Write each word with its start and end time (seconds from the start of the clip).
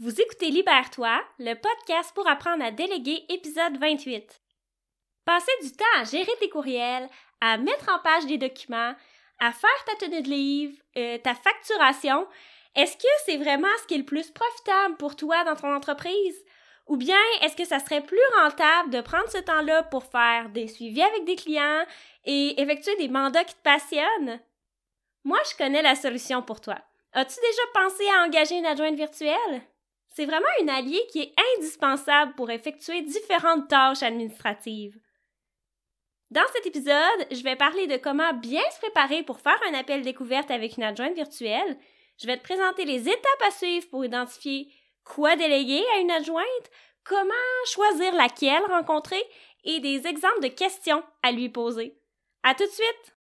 Vous 0.00 0.20
écoutez 0.20 0.50
Libère-toi, 0.50 1.22
le 1.38 1.54
podcast 1.54 2.10
pour 2.16 2.28
apprendre 2.28 2.64
à 2.64 2.72
déléguer, 2.72 3.24
épisode 3.28 3.78
28. 3.78 4.42
Passer 5.24 5.52
du 5.62 5.70
temps 5.70 5.84
à 5.96 6.02
gérer 6.02 6.32
tes 6.40 6.48
courriels, 6.48 7.08
à 7.40 7.58
mettre 7.58 7.88
en 7.88 8.00
page 8.00 8.26
des 8.26 8.36
documents, 8.36 8.96
à 9.38 9.52
faire 9.52 9.84
ta 9.86 9.94
tenue 9.94 10.20
de 10.20 10.28
livre, 10.28 10.76
euh, 10.96 11.18
ta 11.18 11.36
facturation, 11.36 12.26
est-ce 12.74 12.96
que 12.96 13.08
c'est 13.24 13.36
vraiment 13.36 13.68
ce 13.80 13.86
qui 13.86 13.94
est 13.94 13.98
le 13.98 14.04
plus 14.04 14.32
profitable 14.32 14.96
pour 14.96 15.14
toi 15.14 15.44
dans 15.44 15.54
ton 15.54 15.72
entreprise? 15.72 16.44
Ou 16.88 16.96
bien 16.96 17.14
est-ce 17.42 17.54
que 17.54 17.64
ça 17.64 17.78
serait 17.78 18.02
plus 18.02 18.18
rentable 18.42 18.90
de 18.90 19.00
prendre 19.00 19.30
ce 19.30 19.38
temps-là 19.38 19.84
pour 19.84 20.02
faire 20.02 20.48
des 20.48 20.66
suivis 20.66 21.04
avec 21.04 21.24
des 21.24 21.36
clients 21.36 21.86
et 22.24 22.60
effectuer 22.60 22.96
des 22.96 23.08
mandats 23.08 23.44
qui 23.44 23.54
te 23.54 23.62
passionnent? 23.62 24.40
Moi, 25.22 25.38
je 25.48 25.56
connais 25.56 25.82
la 25.82 25.94
solution 25.94 26.42
pour 26.42 26.60
toi. 26.60 26.78
As-tu 27.12 27.36
déjà 27.40 27.62
pensé 27.72 28.02
à 28.08 28.24
engager 28.24 28.56
une 28.56 28.66
adjointe 28.66 28.96
virtuelle? 28.96 29.62
C'est 30.14 30.26
vraiment 30.26 30.46
une 30.60 30.70
allié 30.70 31.00
qui 31.10 31.22
est 31.22 31.34
indispensable 31.56 32.34
pour 32.36 32.48
effectuer 32.48 33.02
différentes 33.02 33.68
tâches 33.68 34.04
administratives. 34.04 34.96
Dans 36.30 36.46
cet 36.54 36.66
épisode, 36.66 37.26
je 37.32 37.42
vais 37.42 37.56
parler 37.56 37.88
de 37.88 37.96
comment 37.96 38.32
bien 38.32 38.62
se 38.72 38.78
préparer 38.78 39.24
pour 39.24 39.40
faire 39.40 39.58
un 39.68 39.74
appel 39.74 40.02
découverte 40.02 40.52
avec 40.52 40.76
une 40.76 40.84
adjointe 40.84 41.16
virtuelle. 41.16 41.78
Je 42.20 42.28
vais 42.28 42.36
te 42.36 42.44
présenter 42.44 42.84
les 42.84 43.08
étapes 43.08 43.42
à 43.44 43.50
suivre 43.50 43.88
pour 43.90 44.04
identifier 44.04 44.68
quoi 45.02 45.34
déléguer 45.34 45.82
à 45.96 45.98
une 45.98 46.12
adjointe, 46.12 46.70
comment 47.02 47.34
choisir 47.66 48.14
laquelle 48.14 48.62
rencontrer 48.68 49.22
et 49.64 49.80
des 49.80 50.06
exemples 50.06 50.42
de 50.42 50.48
questions 50.48 51.02
à 51.24 51.32
lui 51.32 51.48
poser. 51.48 51.98
À 52.44 52.54
tout 52.54 52.64
de 52.64 52.70
suite! 52.70 53.16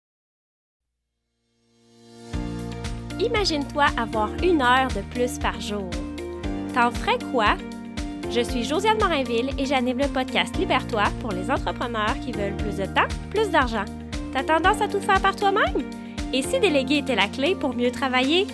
Imagine-toi 3.22 3.86
avoir 3.98 4.30
une 4.44 4.62
heure 4.62 4.90
de 4.90 5.10
plus 5.14 5.40
par 5.40 5.60
jour. 5.62 5.90
T'en 6.74 6.90
ferais 6.90 7.20
quoi? 7.34 7.58
Je 8.30 8.40
suis 8.40 8.64
Josiane 8.64 8.98
Morinville 8.98 9.50
et 9.58 9.66
j'anime 9.66 9.98
le 9.98 10.08
podcast 10.08 10.56
Libère-toi 10.58 11.04
pour 11.20 11.34
les 11.34 11.52
entrepreneurs 11.52 12.18
qui 12.22 12.32
veulent 12.32 12.56
plus 12.56 12.78
de 12.78 12.86
temps, 12.86 13.10
plus 13.30 13.50
d'argent. 13.50 13.84
T'as 14.32 14.44
tendance 14.44 14.82
à 14.82 14.88
tout 14.88 15.02
faire 15.02 15.22
par 15.22 15.36
toi-même? 15.36 15.84
Et 16.32 16.42
si 16.42 16.62
déléguer 16.62 17.00
était 17.00 17.16
la 17.16 17.28
clé 17.28 17.56
pour 17.56 17.76
mieux 17.76 17.92
travailler? 17.92 18.48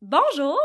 Bonjour! 0.00 0.56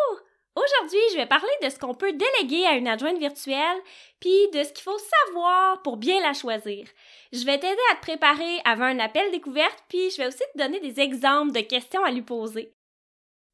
Aujourd'hui, 0.64 1.00
je 1.12 1.18
vais 1.18 1.26
parler 1.26 1.48
de 1.64 1.70
ce 1.70 1.80
qu'on 1.80 1.94
peut 1.94 2.14
déléguer 2.14 2.66
à 2.66 2.74
une 2.74 2.88
adjointe 2.88 3.18
virtuelle, 3.18 3.78
puis 4.20 4.50
de 4.54 4.64
ce 4.64 4.74
qu'il 4.74 4.84
faut 4.84 5.00
savoir 5.28 5.82
pour 5.82 5.98
bien 5.98 6.22
la 6.22 6.34
choisir. 6.34 6.86
Je 7.32 7.46
vais 7.46 7.58
t'aider 7.58 7.82
à 7.92 7.96
te 7.96 8.02
préparer 8.02 8.60
avant 8.66 8.86
un 8.86 9.00
appel 9.00 9.32
découverte, 9.32 9.84
puis 9.88 10.12
je 10.12 10.18
vais 10.18 10.28
aussi 10.28 10.44
te 10.54 10.60
donner 10.60 10.80
des 10.80 11.00
exemples 11.00 11.54
de 11.54 11.62
questions 11.62 12.04
à 12.04 12.12
lui 12.12 12.22
poser. 12.22 12.74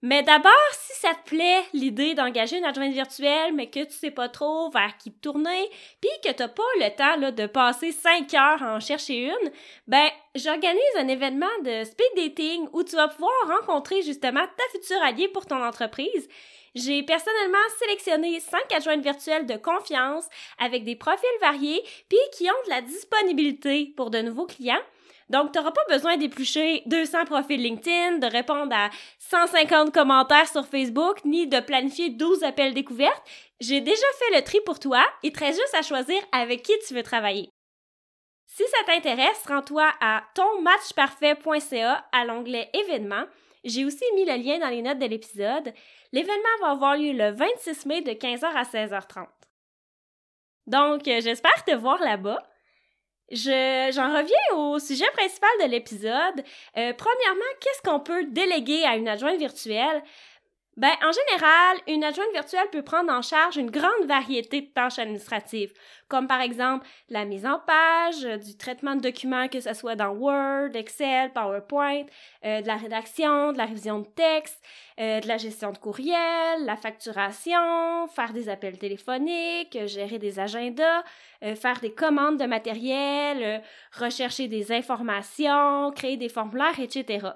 Mais 0.03 0.21
d'abord, 0.21 0.51
si 0.73 0.99
ça 0.99 1.13
te 1.15 1.29
plaît 1.29 1.63
l'idée 1.73 2.13
d'engager 2.13 2.57
une 2.57 2.65
adjointe 2.65 2.93
virtuelle, 2.93 3.53
mais 3.53 3.69
que 3.69 3.83
tu 3.83 3.93
sais 3.93 4.11
pas 4.11 4.29
trop 4.29 4.69
vers 4.69 4.95
qui 4.97 5.11
te 5.11 5.21
tourner, 5.21 5.69
puis 6.01 6.11
que 6.23 6.31
t'as 6.31 6.47
pas 6.47 6.61
le 6.79 6.95
temps 6.95 7.31
de 7.31 7.47
passer 7.47 7.91
cinq 7.91 8.33
heures 8.35 8.61
à 8.61 8.75
en 8.75 8.79
chercher 8.79 9.25
une, 9.25 9.51
ben 9.87 10.07
j'organise 10.35 10.81
un 10.97 11.07
événement 11.07 11.47
de 11.63 11.83
speed 11.83 12.15
dating 12.15 12.67
où 12.73 12.83
tu 12.83 12.95
vas 12.95 13.07
pouvoir 13.07 13.31
rencontrer 13.59 14.03
justement 14.03 14.45
ta 14.45 14.77
future 14.79 15.01
alliée 15.01 15.29
pour 15.29 15.47
ton 15.47 15.63
entreprise. 15.63 16.27
J'ai 16.75 17.03
personnellement 17.03 17.57
sélectionné 17.79 18.39
cinq 18.39 18.71
adjointes 18.73 19.03
virtuelles 19.03 19.45
de 19.45 19.55
confiance 19.55 20.25
avec 20.59 20.83
des 20.83 20.95
profils 20.95 21.27
variés 21.41 21.83
puis 22.09 22.19
qui 22.33 22.49
ont 22.49 22.63
de 22.65 22.69
la 22.69 22.81
disponibilité 22.81 23.93
pour 23.95 24.09
de 24.09 24.19
nouveaux 24.19 24.45
clients. 24.45 24.81
Donc, 25.29 25.51
tu 25.51 25.59
n'auras 25.59 25.71
pas 25.71 25.83
besoin 25.89 26.15
d'éplucher 26.15 26.83
200 26.85 27.25
profils 27.25 27.61
LinkedIn, 27.61 28.19
de 28.19 28.27
répondre 28.27 28.73
à 28.73 28.89
150 29.19 29.93
commentaires 29.93 30.47
sur 30.47 30.65
Facebook, 30.65 31.23
ni 31.25 31.47
de 31.47 31.59
planifier 31.59 32.09
12 32.09 32.43
appels 32.43 32.73
découvertes. 32.73 33.23
J'ai 33.59 33.81
déjà 33.81 34.05
fait 34.19 34.37
le 34.37 34.43
tri 34.43 34.59
pour 34.65 34.79
toi. 34.79 35.03
Il 35.23 35.33
te 35.33 35.39
reste 35.39 35.59
juste 35.59 35.75
à 35.75 35.81
choisir 35.81 36.21
avec 36.31 36.63
qui 36.63 36.73
tu 36.87 36.93
veux 36.93 37.03
travailler. 37.03 37.49
Si 38.47 38.63
ça 38.63 38.85
t'intéresse, 38.85 39.43
rends-toi 39.45 39.91
à 39.99 40.23
tonmatchparfait.ca 40.33 42.05
à 42.11 42.25
l'onglet 42.25 42.69
événements. 42.73 43.25
J'ai 43.67 43.83
aussi 43.83 44.03
mis 44.15 44.23
le 44.23 44.37
lien 44.37 44.59
dans 44.59 44.69
les 44.69 44.81
notes 44.81 44.99
de 44.99 45.05
l'épisode. 45.05 45.73
L'événement 46.13 46.57
va 46.61 46.71
avoir 46.71 46.95
lieu 46.95 47.11
le 47.11 47.31
26 47.31 47.85
mai 47.85 48.01
de 48.01 48.11
15h 48.11 48.45
à 48.45 48.63
16h30. 48.63 49.27
Donc, 50.67 51.05
euh, 51.07 51.19
j'espère 51.21 51.65
te 51.65 51.75
voir 51.75 52.01
là-bas. 52.01 52.41
Je, 53.29 53.91
j'en 53.93 54.13
reviens 54.15 54.55
au 54.55 54.79
sujet 54.79 55.09
principal 55.11 55.49
de 55.61 55.69
l'épisode. 55.69 56.45
Euh, 56.77 56.93
premièrement, 56.93 57.51
qu'est-ce 57.59 57.81
qu'on 57.81 57.99
peut 57.99 58.23
déléguer 58.25 58.85
à 58.85 58.95
une 58.95 59.09
adjointe 59.09 59.37
virtuelle? 59.37 60.01
Ben, 60.77 60.91
en 61.03 61.11
général, 61.11 61.77
une 61.87 62.03
adjointe 62.03 62.31
virtuelle 62.33 62.69
peut 62.71 62.83
prendre 62.83 63.11
en 63.11 63.23
charge 63.23 63.57
une 63.57 63.71
grande 63.71 64.05
variété 64.05 64.61
de 64.61 64.67
tâches 64.67 64.99
administratives, 64.99 65.73
comme 66.07 66.27
par 66.27 66.39
exemple 66.39 66.85
la 67.09 67.25
mise 67.25 67.47
en 67.47 67.57
page, 67.57 68.23
euh, 68.23 68.37
du 68.37 68.55
traitement 68.55 68.95
de 68.95 69.01
documents, 69.01 69.47
que 69.47 69.59
ce 69.59 69.73
soit 69.73 69.95
dans 69.95 70.11
Word, 70.11 70.75
Excel, 70.75 71.33
PowerPoint, 71.33 72.05
euh, 72.45 72.61
de 72.61 72.67
la 72.67 72.75
rédaction, 72.75 73.53
de 73.53 73.57
la 73.57 73.65
révision 73.65 74.01
de 74.01 74.05
texte, 74.05 74.61
euh, 74.99 75.19
de 75.19 75.27
la 75.27 75.37
gestion 75.37 75.71
de 75.71 75.79
courriel, 75.79 76.63
la 76.63 76.77
facturation, 76.77 78.07
faire 78.09 78.31
des 78.31 78.47
appels 78.47 78.77
téléphoniques, 78.77 79.79
gérer 79.87 80.19
des 80.19 80.37
agendas, 80.37 81.03
faire 81.41 81.79
des 81.79 81.93
commandes 81.93 82.39
de 82.39 82.45
matériel, 82.45 83.63
rechercher 83.93 84.47
des 84.47 84.71
informations, 84.71 85.91
créer 85.91 86.17
des 86.17 86.29
formulaires, 86.29 86.79
etc. 86.79 87.29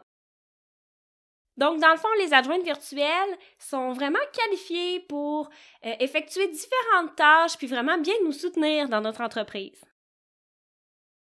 Donc, 1.58 1.80
dans 1.80 1.92
le 1.92 1.98
fond, 1.98 2.08
les 2.20 2.34
adjointes 2.34 2.64
virtuelles 2.64 3.38
sont 3.60 3.92
vraiment 3.92 4.20
qualifiées 4.34 5.02
pour 5.02 5.50
euh, 5.86 5.94
effectuer 6.00 6.48
différentes 6.48 7.16
tâches 7.16 7.58
puis 7.58 7.68
vraiment 7.68 7.98
bien 7.98 8.14
nous 8.24 8.32
soutenir 8.32 8.88
dans 8.90 9.02
notre 9.02 9.22
entreprise. 9.22 9.84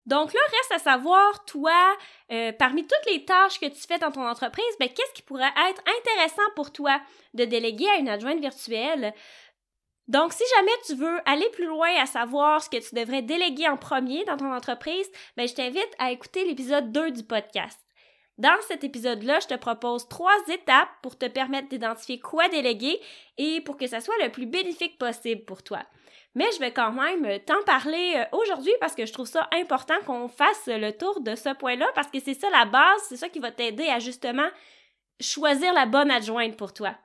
Donc 0.07 0.33
là, 0.33 0.39
reste 0.51 0.71
à 0.71 0.79
savoir, 0.79 1.43
toi, 1.45 1.97
euh, 2.31 2.53
parmi 2.53 2.87
toutes 2.87 3.11
les 3.11 3.25
tâches 3.25 3.59
que 3.59 3.65
tu 3.65 3.81
fais 3.85 3.99
dans 3.99 4.11
ton 4.11 4.25
entreprise, 4.25 4.65
ben, 4.79 4.87
qu'est-ce 4.87 5.13
qui 5.13 5.21
pourrait 5.21 5.53
être 5.69 5.81
intéressant 5.99 6.49
pour 6.55 6.71
toi 6.71 7.01
de 7.33 7.43
déléguer 7.43 7.89
à 7.89 7.97
une 7.97 8.07
adjointe 8.07 8.39
virtuelle? 8.39 9.13
Donc, 10.07 10.31
si 10.31 10.43
jamais 10.55 10.71
tu 10.85 10.95
veux 10.95 11.19
aller 11.25 11.49
plus 11.49 11.65
loin 11.65 11.89
à 11.99 12.05
savoir 12.05 12.63
ce 12.63 12.69
que 12.69 12.77
tu 12.77 12.95
devrais 12.95 13.21
déléguer 13.21 13.67
en 13.67 13.75
premier 13.75 14.23
dans 14.23 14.37
ton 14.37 14.53
entreprise, 14.53 15.11
ben, 15.35 15.45
je 15.45 15.53
t'invite 15.53 15.93
à 15.99 16.11
écouter 16.11 16.45
l'épisode 16.45 16.93
2 16.93 17.11
du 17.11 17.23
podcast. 17.23 17.86
Dans 18.37 18.61
cet 18.67 18.83
épisode-là, 18.83 19.39
je 19.39 19.47
te 19.47 19.55
propose 19.55 20.07
trois 20.07 20.37
étapes 20.47 20.89
pour 21.01 21.17
te 21.17 21.25
permettre 21.25 21.69
d'identifier 21.69 22.19
quoi 22.19 22.47
déléguer 22.49 22.99
et 23.37 23.61
pour 23.61 23.77
que 23.77 23.87
ça 23.87 23.99
soit 23.99 24.13
le 24.23 24.31
plus 24.31 24.45
bénéfique 24.45 24.99
possible 24.99 25.43
pour 25.45 25.63
toi. 25.63 25.79
Mais 26.35 26.45
je 26.53 26.59
vais 26.59 26.71
quand 26.71 26.91
même 26.91 27.39
t'en 27.45 27.63
parler 27.65 28.13
euh, 28.15 28.37
aujourd'hui 28.37 28.73
parce 28.79 28.93
que 28.93 29.07
je 29.07 29.13
trouve 29.13 29.25
ça 29.25 29.49
important 29.53 29.95
qu'on 30.05 30.27
fasse 30.27 30.67
le 30.67 30.91
tour 30.91 31.21
de 31.21 31.33
ce 31.33 31.51
point-là 31.55 31.87
parce 31.95 32.09
que 32.09 32.19
c'est 32.19 32.35
ça 32.35 32.47
la 32.51 32.65
base, 32.65 33.01
c'est 33.09 33.17
ça 33.17 33.27
qui 33.27 33.39
va 33.39 33.51
t'aider 33.51 33.87
à 33.87 33.97
justement 33.97 34.47
choisir 35.19 35.73
la 35.73 35.87
bonne 35.87 36.11
adjointe 36.11 36.55
pour 36.55 36.73
toi. 36.73 36.95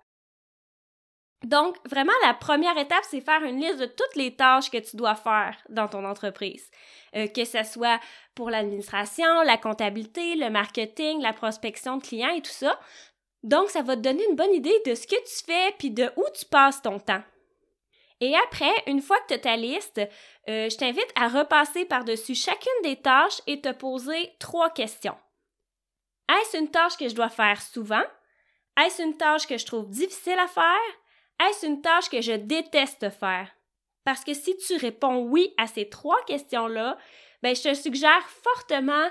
Donc, 1.44 1.76
vraiment, 1.88 2.12
la 2.24 2.34
première 2.34 2.78
étape, 2.78 3.04
c'est 3.08 3.20
faire 3.20 3.42
une 3.42 3.60
liste 3.60 3.78
de 3.78 3.86
toutes 3.86 4.14
les 4.14 4.34
tâches 4.36 4.70
que 4.70 4.78
tu 4.78 4.96
dois 4.96 5.16
faire 5.16 5.56
dans 5.68 5.88
ton 5.88 6.04
entreprise. 6.04 6.70
Euh, 7.16 7.26
que 7.26 7.44
ce 7.44 7.62
soit 7.64 8.00
pour 8.34 8.48
l'administration, 8.48 9.42
la 9.42 9.58
comptabilité, 9.58 10.36
le 10.36 10.50
marketing, 10.50 11.20
la 11.20 11.32
prospection 11.32 11.96
de 11.96 12.02
clients 12.02 12.34
et 12.34 12.42
tout 12.42 12.50
ça. 12.50 12.78
Donc, 13.42 13.70
ça 13.70 13.82
va 13.82 13.96
te 13.96 14.02
donner 14.02 14.24
une 14.30 14.36
bonne 14.36 14.54
idée 14.54 14.80
de 14.86 14.94
ce 14.94 15.06
que 15.06 15.16
tu 15.16 15.44
fais 15.44 15.74
puis 15.78 15.90
de 15.90 16.10
où 16.16 16.24
tu 16.32 16.44
passes 16.46 16.80
ton 16.80 17.00
temps. 17.00 17.22
Et 18.20 18.36
après, 18.36 18.72
une 18.86 19.02
fois 19.02 19.18
que 19.22 19.28
tu 19.28 19.34
as 19.34 19.38
ta 19.38 19.56
liste, 19.56 20.00
euh, 20.48 20.70
je 20.70 20.76
t'invite 20.76 21.12
à 21.16 21.26
repasser 21.26 21.84
par-dessus 21.84 22.36
chacune 22.36 22.70
des 22.84 22.94
tâches 22.94 23.40
et 23.48 23.60
te 23.60 23.72
poser 23.72 24.32
trois 24.38 24.70
questions. 24.70 25.16
Est-ce 26.28 26.56
une 26.56 26.70
tâche 26.70 26.96
que 26.96 27.08
je 27.08 27.16
dois 27.16 27.30
faire 27.30 27.60
souvent? 27.60 28.04
Est-ce 28.80 29.02
une 29.02 29.16
tâche 29.16 29.48
que 29.48 29.58
je 29.58 29.66
trouve 29.66 29.90
difficile 29.90 30.38
à 30.38 30.46
faire? 30.46 31.01
Est-ce 31.40 31.66
une 31.66 31.80
tâche 31.80 32.08
que 32.08 32.20
je 32.20 32.32
déteste 32.32 33.10
faire? 33.10 33.48
Parce 34.04 34.24
que 34.24 34.34
si 34.34 34.56
tu 34.56 34.76
réponds 34.76 35.24
oui 35.28 35.54
à 35.58 35.66
ces 35.66 35.88
trois 35.88 36.22
questions-là, 36.26 36.96
ben, 37.42 37.54
je 37.54 37.62
te 37.62 37.74
suggère 37.74 38.28
fortement 38.28 39.08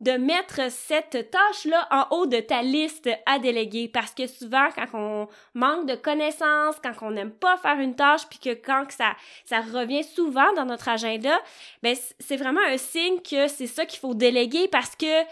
de 0.00 0.12
mettre 0.12 0.70
cette 0.70 1.30
tâche-là 1.30 1.88
en 1.90 2.14
haut 2.14 2.26
de 2.26 2.38
ta 2.40 2.60
liste 2.60 3.08
à 3.24 3.38
déléguer 3.38 3.88
parce 3.88 4.12
que 4.12 4.26
souvent 4.26 4.68
quand 4.74 4.86
on 4.92 5.28
manque 5.54 5.86
de 5.86 5.94
connaissances, 5.94 6.76
quand 6.82 6.92
on 7.00 7.12
n'aime 7.12 7.32
pas 7.32 7.56
faire 7.56 7.78
une 7.78 7.96
tâche 7.96 8.26
puis 8.28 8.38
que 8.38 8.52
quand 8.52 8.90
ça 8.90 9.16
ça 9.46 9.60
revient 9.60 10.04
souvent 10.04 10.52
dans 10.52 10.66
notre 10.66 10.90
agenda, 10.90 11.38
ben 11.82 11.96
c'est 12.18 12.36
vraiment 12.36 12.60
un 12.60 12.76
signe 12.76 13.20
que 13.22 13.48
c'est 13.48 13.66
ça 13.66 13.86
qu'il 13.86 13.98
faut 13.98 14.14
déléguer 14.14 14.68
parce 14.68 14.94
que 14.96 15.24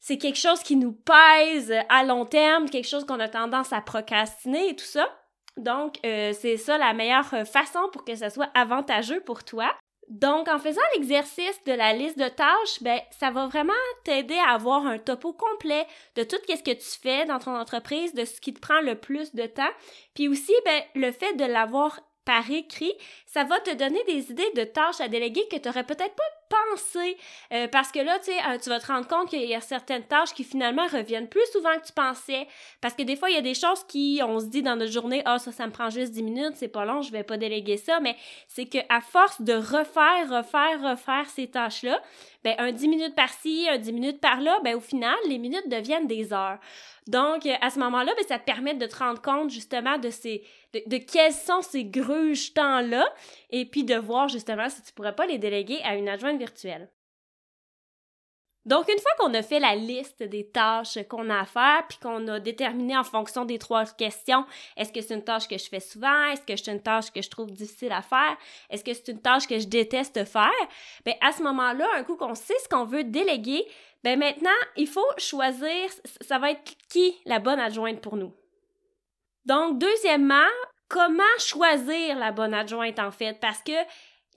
c'est 0.00 0.18
quelque 0.18 0.38
chose 0.38 0.62
qui 0.62 0.76
nous 0.76 0.92
pèse 0.92 1.74
à 1.88 2.04
long 2.04 2.26
terme, 2.26 2.68
quelque 2.68 2.88
chose 2.88 3.06
qu'on 3.06 3.20
a 3.20 3.28
tendance 3.28 3.72
à 3.72 3.80
procrastiner 3.80 4.68
et 4.68 4.76
tout 4.76 4.84
ça. 4.84 5.08
Donc, 5.58 5.98
euh, 6.06 6.32
c'est 6.32 6.56
ça 6.56 6.78
la 6.78 6.94
meilleure 6.94 7.26
façon 7.46 7.80
pour 7.92 8.04
que 8.04 8.14
ça 8.14 8.30
soit 8.30 8.50
avantageux 8.54 9.20
pour 9.20 9.44
toi. 9.44 9.74
Donc, 10.08 10.48
en 10.48 10.58
faisant 10.58 10.80
l'exercice 10.96 11.62
de 11.66 11.72
la 11.72 11.92
liste 11.92 12.18
de 12.18 12.28
tâches, 12.28 12.82
ben, 12.82 12.98
ça 13.10 13.30
va 13.30 13.46
vraiment 13.46 13.74
t'aider 14.04 14.38
à 14.38 14.54
avoir 14.54 14.86
un 14.86 14.98
topo 14.98 15.34
complet 15.34 15.86
de 16.16 16.22
tout 16.22 16.38
ce 16.48 16.62
que 16.62 16.70
tu 16.70 16.98
fais 17.02 17.26
dans 17.26 17.38
ton 17.38 17.54
entreprise, 17.54 18.14
de 18.14 18.24
ce 18.24 18.40
qui 18.40 18.54
te 18.54 18.60
prend 18.60 18.80
le 18.80 18.94
plus 18.94 19.34
de 19.34 19.44
temps. 19.44 19.68
Puis 20.14 20.28
aussi, 20.28 20.54
ben, 20.64 20.82
le 20.94 21.12
fait 21.12 21.34
de 21.34 21.44
l'avoir 21.44 22.00
par 22.28 22.50
écrit, 22.50 22.92
ça 23.24 23.44
va 23.44 23.58
te 23.58 23.74
donner 23.74 24.04
des 24.04 24.30
idées 24.30 24.50
de 24.54 24.64
tâches 24.64 25.00
à 25.00 25.08
déléguer 25.08 25.48
que 25.50 25.56
tu 25.56 25.66
n'aurais 25.66 25.84
peut-être 25.84 26.14
pas 26.14 26.24
pensé. 26.74 27.16
Euh, 27.54 27.68
parce 27.68 27.90
que 27.90 28.00
là, 28.00 28.18
euh, 28.18 28.58
tu 28.62 28.68
vas 28.68 28.78
te 28.78 28.86
rendre 28.86 29.08
compte 29.08 29.30
qu'il 29.30 29.48
y 29.48 29.54
a 29.54 29.62
certaines 29.62 30.02
tâches 30.02 30.34
qui 30.34 30.44
finalement 30.44 30.86
reviennent 30.88 31.28
plus 31.28 31.46
souvent 31.52 31.74
que 31.78 31.86
tu 31.86 31.92
pensais. 31.94 32.46
Parce 32.82 32.92
que 32.92 33.02
des 33.02 33.16
fois, 33.16 33.30
il 33.30 33.36
y 33.36 33.38
a 33.38 33.42
des 33.42 33.54
choses 33.54 33.82
qui, 33.84 34.20
on 34.22 34.40
se 34.40 34.44
dit 34.44 34.60
dans 34.60 34.76
notre 34.76 34.92
journée, 34.92 35.22
ah, 35.24 35.38
ça, 35.38 35.52
ça 35.52 35.66
me 35.66 35.72
prend 35.72 35.88
juste 35.88 36.12
10 36.12 36.22
minutes, 36.22 36.52
c'est 36.56 36.68
pas 36.68 36.84
long, 36.84 37.00
je 37.00 37.10
vais 37.10 37.22
pas 37.22 37.38
déléguer 37.38 37.78
ça. 37.78 37.98
Mais 38.00 38.14
c'est 38.46 38.66
qu'à 38.66 39.00
force 39.00 39.40
de 39.40 39.54
refaire, 39.54 40.28
refaire, 40.28 40.82
refaire 40.82 41.30
ces 41.34 41.46
tâches-là, 41.46 41.98
ben, 42.44 42.56
un 42.58 42.72
10 42.72 42.88
minutes 42.88 43.14
par-ci, 43.14 43.66
un 43.70 43.78
10 43.78 43.92
minutes 43.92 44.20
par-là, 44.20 44.60
ben, 44.62 44.76
au 44.76 44.80
final, 44.80 45.16
les 45.26 45.38
minutes 45.38 45.68
deviennent 45.70 46.06
des 46.06 46.34
heures. 46.34 46.58
Donc, 47.08 47.46
euh, 47.46 47.54
à 47.62 47.70
ce 47.70 47.78
moment-là, 47.78 48.12
ben, 48.14 48.24
ça 48.28 48.38
te 48.38 48.44
permet 48.44 48.74
de 48.74 48.86
te 48.86 48.96
rendre 48.96 49.22
compte 49.22 49.50
justement 49.50 49.96
de 49.96 50.10
ces, 50.10 50.44
de, 50.74 50.98
quels 50.98 51.32
sont 51.32 51.62
ces 51.62 51.86
gruges 51.86 52.52
temps-là 52.52 53.12
et 53.48 53.64
puis 53.64 53.82
de 53.82 53.96
voir 53.96 54.28
justement 54.28 54.68
si 54.68 54.82
tu 54.82 54.92
pourrais 54.92 55.16
pas 55.16 55.26
les 55.26 55.38
déléguer 55.38 55.80
à 55.84 55.96
une 55.96 56.08
adjointe 56.08 56.38
virtuelle. 56.38 56.90
Donc, 58.66 58.86
une 58.90 58.98
fois 58.98 59.12
qu'on 59.18 59.32
a 59.32 59.42
fait 59.42 59.60
la 59.60 59.74
liste 59.74 60.22
des 60.22 60.50
tâches 60.50 60.98
qu'on 61.08 61.30
a 61.30 61.40
à 61.40 61.44
faire, 61.46 61.86
puis 61.88 61.96
qu'on 62.02 62.28
a 62.28 62.38
déterminé 62.38 62.98
en 62.98 63.04
fonction 63.04 63.46
des 63.46 63.58
trois 63.58 63.86
questions, 63.86 64.44
est-ce 64.76 64.92
que 64.92 65.00
c'est 65.00 65.14
une 65.14 65.24
tâche 65.24 65.48
que 65.48 65.56
je 65.56 65.66
fais 65.66 65.80
souvent? 65.80 66.24
Est-ce 66.26 66.42
que 66.42 66.54
c'est 66.54 66.70
une 66.70 66.82
tâche 66.82 67.10
que 67.10 67.22
je 67.22 67.30
trouve 67.30 67.50
difficile 67.50 67.92
à 67.92 68.02
faire? 68.02 68.36
Est-ce 68.68 68.84
que 68.84 68.92
c'est 68.92 69.08
une 69.08 69.22
tâche 69.22 69.46
que 69.46 69.58
je 69.58 69.66
déteste 69.66 70.22
faire? 70.26 70.50
Bien, 71.06 71.14
à 71.22 71.32
ce 71.32 71.42
moment-là, 71.44 71.86
un 71.96 72.04
coup 72.04 72.16
qu'on 72.16 72.34
sait 72.34 72.58
ce 72.62 72.68
qu'on 72.68 72.84
veut 72.84 73.04
déléguer, 73.04 73.64
ben 74.04 74.18
maintenant, 74.18 74.50
il 74.76 74.86
faut 74.86 75.06
choisir, 75.16 75.90
ça 76.20 76.38
va 76.38 76.52
être 76.52 76.76
qui 76.88 77.16
la 77.24 77.40
bonne 77.40 77.58
adjointe 77.58 78.00
pour 78.00 78.16
nous. 78.16 78.34
Donc, 79.44 79.78
deuxièmement, 79.78 80.48
comment 80.88 81.22
choisir 81.38 82.18
la 82.18 82.32
bonne 82.32 82.54
adjointe 82.54 82.98
en 82.98 83.10
fait? 83.10 83.38
Parce 83.40 83.62
que 83.62 83.72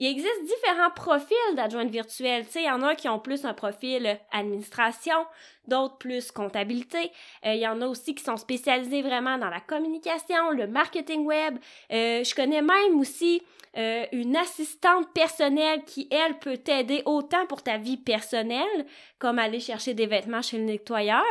il 0.00 0.08
existe 0.08 0.44
différents 0.44 0.90
profils 0.90 1.36
d'adjointes 1.54 1.90
virtuelles. 1.90 2.44
Tu 2.46 2.52
sais, 2.52 2.62
il 2.62 2.66
y 2.66 2.70
en 2.70 2.82
a 2.82 2.94
qui 2.94 3.08
ont 3.08 3.18
plus 3.18 3.44
un 3.44 3.54
profil 3.54 4.18
administration, 4.32 5.26
d'autres 5.68 5.98
plus 5.98 6.32
comptabilité. 6.32 7.12
Euh, 7.46 7.54
il 7.54 7.60
y 7.60 7.68
en 7.68 7.80
a 7.82 7.86
aussi 7.86 8.14
qui 8.14 8.24
sont 8.24 8.36
spécialisés 8.36 9.02
vraiment 9.02 9.38
dans 9.38 9.50
la 9.50 9.60
communication, 9.60 10.50
le 10.50 10.66
marketing 10.66 11.24
web. 11.24 11.58
Euh, 11.92 12.24
je 12.24 12.34
connais 12.34 12.62
même 12.62 12.98
aussi 12.98 13.42
euh, 13.76 14.04
une 14.12 14.36
assistante 14.36 15.12
personnelle 15.14 15.82
qui, 15.84 16.08
elle, 16.10 16.38
peut 16.38 16.58
t'aider 16.58 17.02
autant 17.06 17.46
pour 17.46 17.62
ta 17.62 17.78
vie 17.78 17.96
personnelle, 17.96 18.86
comme 19.18 19.38
aller 19.38 19.60
chercher 19.60 19.94
des 19.94 20.06
vêtements 20.06 20.42
chez 20.42 20.58
le 20.58 20.64
nettoyeur, 20.64 21.22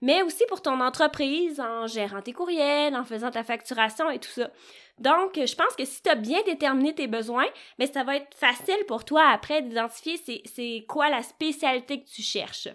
mais 0.00 0.22
aussi 0.22 0.44
pour 0.48 0.62
ton 0.62 0.80
entreprise 0.80 1.60
en 1.60 1.86
gérant 1.86 2.22
tes 2.22 2.32
courriels, 2.32 2.94
en 2.94 3.04
faisant 3.04 3.30
ta 3.30 3.42
facturation 3.42 4.08
et 4.10 4.18
tout 4.18 4.30
ça. 4.30 4.50
Donc, 5.00 5.32
je 5.34 5.54
pense 5.54 5.74
que 5.76 5.84
si 5.84 6.02
tu 6.02 6.10
as 6.10 6.14
bien 6.14 6.40
déterminé 6.44 6.94
tes 6.94 7.06
besoins, 7.06 7.48
mais 7.78 7.86
ça 7.86 8.04
va 8.04 8.16
être 8.16 8.36
facile 8.36 8.84
pour 8.86 9.04
toi 9.04 9.26
après 9.28 9.62
d'identifier 9.62 10.20
c'est 10.44 10.84
quoi 10.88 11.08
la 11.08 11.22
spécialité 11.22 12.02
que 12.02 12.08
tu 12.08 12.22
cherches. 12.22 12.68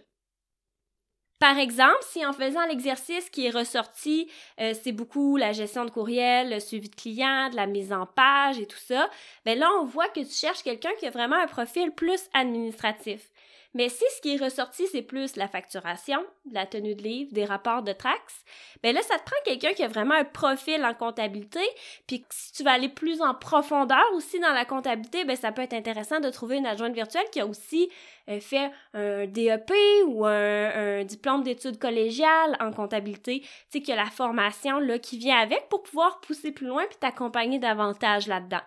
Par 1.40 1.58
exemple, 1.60 1.98
si 2.02 2.26
en 2.26 2.32
faisant 2.34 2.66
l'exercice 2.66 3.30
qui 3.30 3.46
est 3.46 3.50
ressorti, 3.50 4.32
euh, 4.62 4.74
c'est 4.82 4.94
beaucoup 4.94 5.36
la 5.36 5.52
gestion 5.52 5.84
de 5.84 5.92
courriel, 5.92 6.50
le 6.50 6.60
suivi 6.60 6.90
de 6.90 6.96
clients, 6.96 7.50
la 7.54 7.68
mise 7.68 7.92
en 7.92 8.06
page 8.06 8.58
et 8.58 8.66
tout 8.66 8.80
ça, 8.80 9.10
ben 9.46 9.60
là, 9.60 9.70
on 9.82 9.86
voit 9.86 10.08
que 10.08 10.22
tu 10.22 10.34
cherches 10.34 10.64
quelqu'un 10.64 10.94
qui 10.98 11.06
a 11.06 11.10
vraiment 11.10 11.36
un 11.36 11.48
profil 11.48 11.92
plus 11.92 12.22
administratif. 12.34 13.30
Mais 13.76 13.90
si 13.90 14.06
ce 14.16 14.22
qui 14.22 14.36
est 14.36 14.44
ressorti, 14.44 14.88
c'est 14.88 15.02
plus 15.02 15.36
la 15.36 15.50
facturation, 15.50 16.26
la 16.50 16.66
tenue 16.66 16.96
de 16.96 17.04
livre, 17.04 17.34
des 17.34 17.44
rapports 17.44 17.84
de 17.84 17.92
taxes, 17.92 18.46
ben 18.82 18.96
là, 18.96 19.02
ça 19.02 19.20
te 19.20 19.26
prend 19.26 19.36
quelqu'un 19.44 19.74
qui 19.74 19.84
a 19.84 19.90
vraiment 19.90 20.16
un 20.16 20.24
profil 20.24 20.84
en 20.86 20.94
comptabilité. 20.94 21.60
Puis 22.08 22.26
si 22.30 22.54
tu 22.54 22.64
vas 22.64 22.72
aller 22.72 22.88
plus 22.88 23.22
en 23.22 23.36
profondeur 23.36 24.06
aussi 24.14 24.40
dans 24.40 24.54
la 24.54 24.64
comptabilité, 24.64 25.26
ben 25.26 25.36
ça 25.36 25.52
peut 25.52 25.62
être 25.62 25.74
intéressant 25.74 26.22
de 26.22 26.30
trouver 26.30 26.56
une 26.56 26.66
adjointe 26.66 26.96
virtuelle 26.96 27.30
qui 27.34 27.42
a 27.42 27.46
aussi 27.46 27.90
euh, 28.30 28.40
fait 28.40 28.72
un 28.94 29.28
DEP 29.28 29.72
ou 30.08 30.26
un, 30.26 31.04
diplôme 31.04 31.44
d'études 31.44 31.78
collégiales 31.78 32.56
en 32.62 32.72
comptabilité, 32.72 33.42
tu 33.42 33.48
sais, 33.70 33.82
qui 33.82 33.92
a 33.92 33.98
la 33.98 34.06
formation 34.06 34.80
là, 34.80 35.00
qui 35.00 35.18
vient 35.18 35.38
avec 35.38 35.68
pour 35.68 35.84
pouvoir 35.84 36.22
pousser 36.22 36.54
plus 36.54 36.68
loin 36.68 36.86
puis 36.88 36.98
t'accompagner 36.98 37.60
davantage 37.60 38.28
là-dedans. 38.28 38.62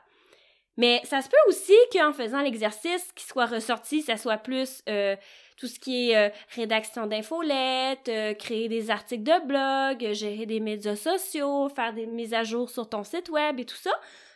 Mais 0.78 1.00
ça 1.04 1.20
se 1.20 1.28
peut 1.28 1.36
aussi 1.48 1.74
qu'en 1.92 2.12
faisant 2.12 2.40
l'exercice 2.40 3.10
qui 3.16 3.24
soit 3.24 3.46
ressorti, 3.46 4.00
ça 4.00 4.16
soit 4.16 4.36
plus 4.36 4.80
euh, 4.88 5.16
tout 5.56 5.66
ce 5.66 5.80
qui 5.80 6.12
est 6.12 6.16
euh, 6.16 6.30
rédaction 6.54 7.08
d'infolettes, 7.08 8.08
euh, 8.08 8.32
créer 8.34 8.68
des 8.68 8.88
articles 8.88 9.24
de 9.24 9.44
blog, 9.44 10.14
gérer 10.14 10.46
des 10.46 10.60
médias 10.60 10.94
sociaux, 10.94 11.68
faire 11.68 11.92
des 11.92 12.06
mises 12.06 12.32
à 12.32 12.44
jour 12.44 12.70
sur 12.70 12.88
ton 12.88 13.02
site 13.02 13.28
web 13.28 13.58
et 13.58 13.64
tout 13.64 13.76
ça. 13.76 13.90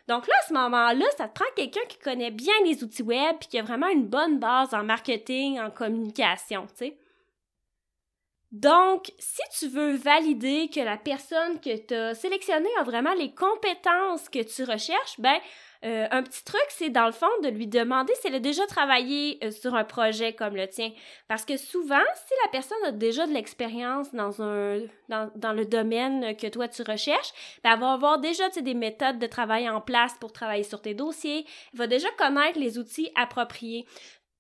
Donc 0.09 0.27
là, 0.27 0.35
à 0.43 0.49
ce 0.49 0.53
moment-là, 0.55 1.07
ça 1.17 1.29
te 1.29 1.35
prend 1.35 1.49
quelqu'un 1.55 1.87
qui 1.89 1.99
connaît 1.99 2.33
bien 2.33 2.55
les 2.65 2.83
outils 2.83 3.05
web 3.05 3.37
et 3.41 3.47
qui 3.47 3.61
a 3.61 3.63
vraiment 3.63 3.89
une 3.89 4.09
bonne 4.09 4.41
base 4.41 4.75
en 4.75 4.83
marketing, 4.83 5.61
en 5.61 5.71
communication, 5.71 6.67
tu 6.77 6.87
sais. 6.87 6.99
Donc, 8.51 9.11
si 9.19 9.41
tu 9.59 9.69
veux 9.69 9.95
valider 9.95 10.69
que 10.69 10.81
la 10.81 10.99
personne 10.99 11.59
que 11.59 11.75
tu 11.75 11.95
as 11.95 12.15
sélectionnée 12.15 12.69
a 12.81 12.83
vraiment 12.83 13.15
les 13.15 13.33
compétences 13.33 14.29
que 14.29 14.43
tu 14.43 14.65
recherches, 14.65 15.19
ben 15.19 15.39
euh, 15.85 16.07
un 16.11 16.23
petit 16.23 16.45
truc, 16.45 16.63
c'est 16.69 16.91
dans 16.91 17.07
le 17.07 17.13
fond 17.13 17.27
de 17.43 17.49
lui 17.49 17.67
demander 17.67 18.13
si 18.15 18.29
elle 18.29 18.37
a 18.37 18.41
déjà 18.41 18.65
travaillé 18.67 19.39
euh, 19.43 19.51
sur 19.51 19.75
un 19.75 19.83
projet 19.83 20.33
comme 20.33 20.55
le 20.55 20.69
tien. 20.69 20.93
Parce 21.27 21.45
que 21.45 21.57
souvent, 21.57 22.03
si 22.15 22.35
la 22.45 22.51
personne 22.51 22.79
a 22.87 22.93
déjà 22.93 23.27
de 23.27 23.33
l'expérience 23.33 24.15
dans 24.15 24.31
dans, 25.09 25.31
dans, 25.35 25.53
le 25.53 25.67
domaine 25.67 26.37
que 26.37 26.47
toi 26.47 26.69
tu 26.69 26.83
recherches, 26.83 27.33
ben, 27.65 27.73
elle 27.73 27.81
va 27.81 27.93
avoir 27.93 28.19
déjà 28.21 28.49
des 28.51 28.75
méthodes 28.75 29.19
de 29.19 29.27
travail 29.27 29.69
en 29.69 29.81
place 29.81 30.15
pour 30.21 30.33
travailler 30.33 30.63
sur 30.63 30.81
tes 30.81 30.95
dossiers. 30.95 31.47
Elle 31.73 31.79
va 31.79 31.87
déjà 31.89 32.09
connaître 32.17 32.59
les 32.59 32.79
outils 32.79 33.11
appropriés. 33.17 33.85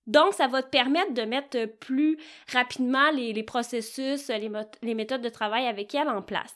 Donc, 0.06 0.34
ça 0.34 0.48
va 0.48 0.62
te 0.62 0.68
permettre 0.68 1.14
de 1.14 1.22
mettre 1.22 1.66
plus 1.66 2.18
rapidement 2.52 3.10
les, 3.12 3.42
processus, 3.42 4.30
les 4.82 4.94
méthodes 4.94 5.22
de 5.22 5.28
travail 5.28 5.66
avec 5.66 5.94
elle 5.94 6.08
en 6.08 6.22
place. 6.22 6.54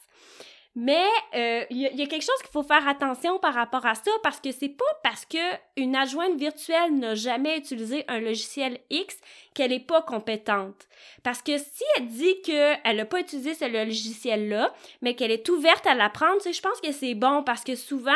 Mais 0.78 1.06
euh, 1.34 1.64
il 1.70 1.78
y, 1.78 1.86
a 1.86 2.06
quelque 2.06 2.20
chose 2.20 2.38
qu'il 2.42 2.50
faut 2.52 2.62
faire 2.62 2.86
attention 2.86 3.38
par 3.38 3.54
rapport 3.54 3.86
à 3.86 3.94
ça 3.94 4.10
parce 4.22 4.40
que 4.40 4.52
c'est 4.52 4.68
pas 4.68 4.84
parce 5.02 5.24
que 5.24 5.38
une 5.78 5.96
adjointe 5.96 6.38
virtuelle 6.38 6.94
n'a 6.98 7.14
jamais 7.14 7.56
utilisé 7.56 8.04
un 8.08 8.20
logiciel 8.20 8.78
X 8.90 9.16
qu'elle 9.54 9.72
est 9.72 9.80
pas 9.80 10.02
compétente. 10.02 10.86
Parce 11.22 11.40
que 11.40 11.56
si 11.56 11.82
elle 11.96 12.08
dit 12.08 12.42
qu'elle 12.42 12.96
n'a 12.96 13.06
pas 13.06 13.20
utilisé 13.20 13.54
ce 13.54 13.64
logiciel-là, 13.64 14.74
mais 15.00 15.14
qu'elle 15.14 15.30
est 15.30 15.48
ouverte 15.48 15.86
à 15.86 15.94
l'apprendre, 15.94 16.42
je 16.44 16.60
pense 16.60 16.82
que 16.82 16.92
c'est 16.92 17.14
bon 17.14 17.42
parce 17.42 17.64
que 17.64 17.74
souvent, 17.74 18.12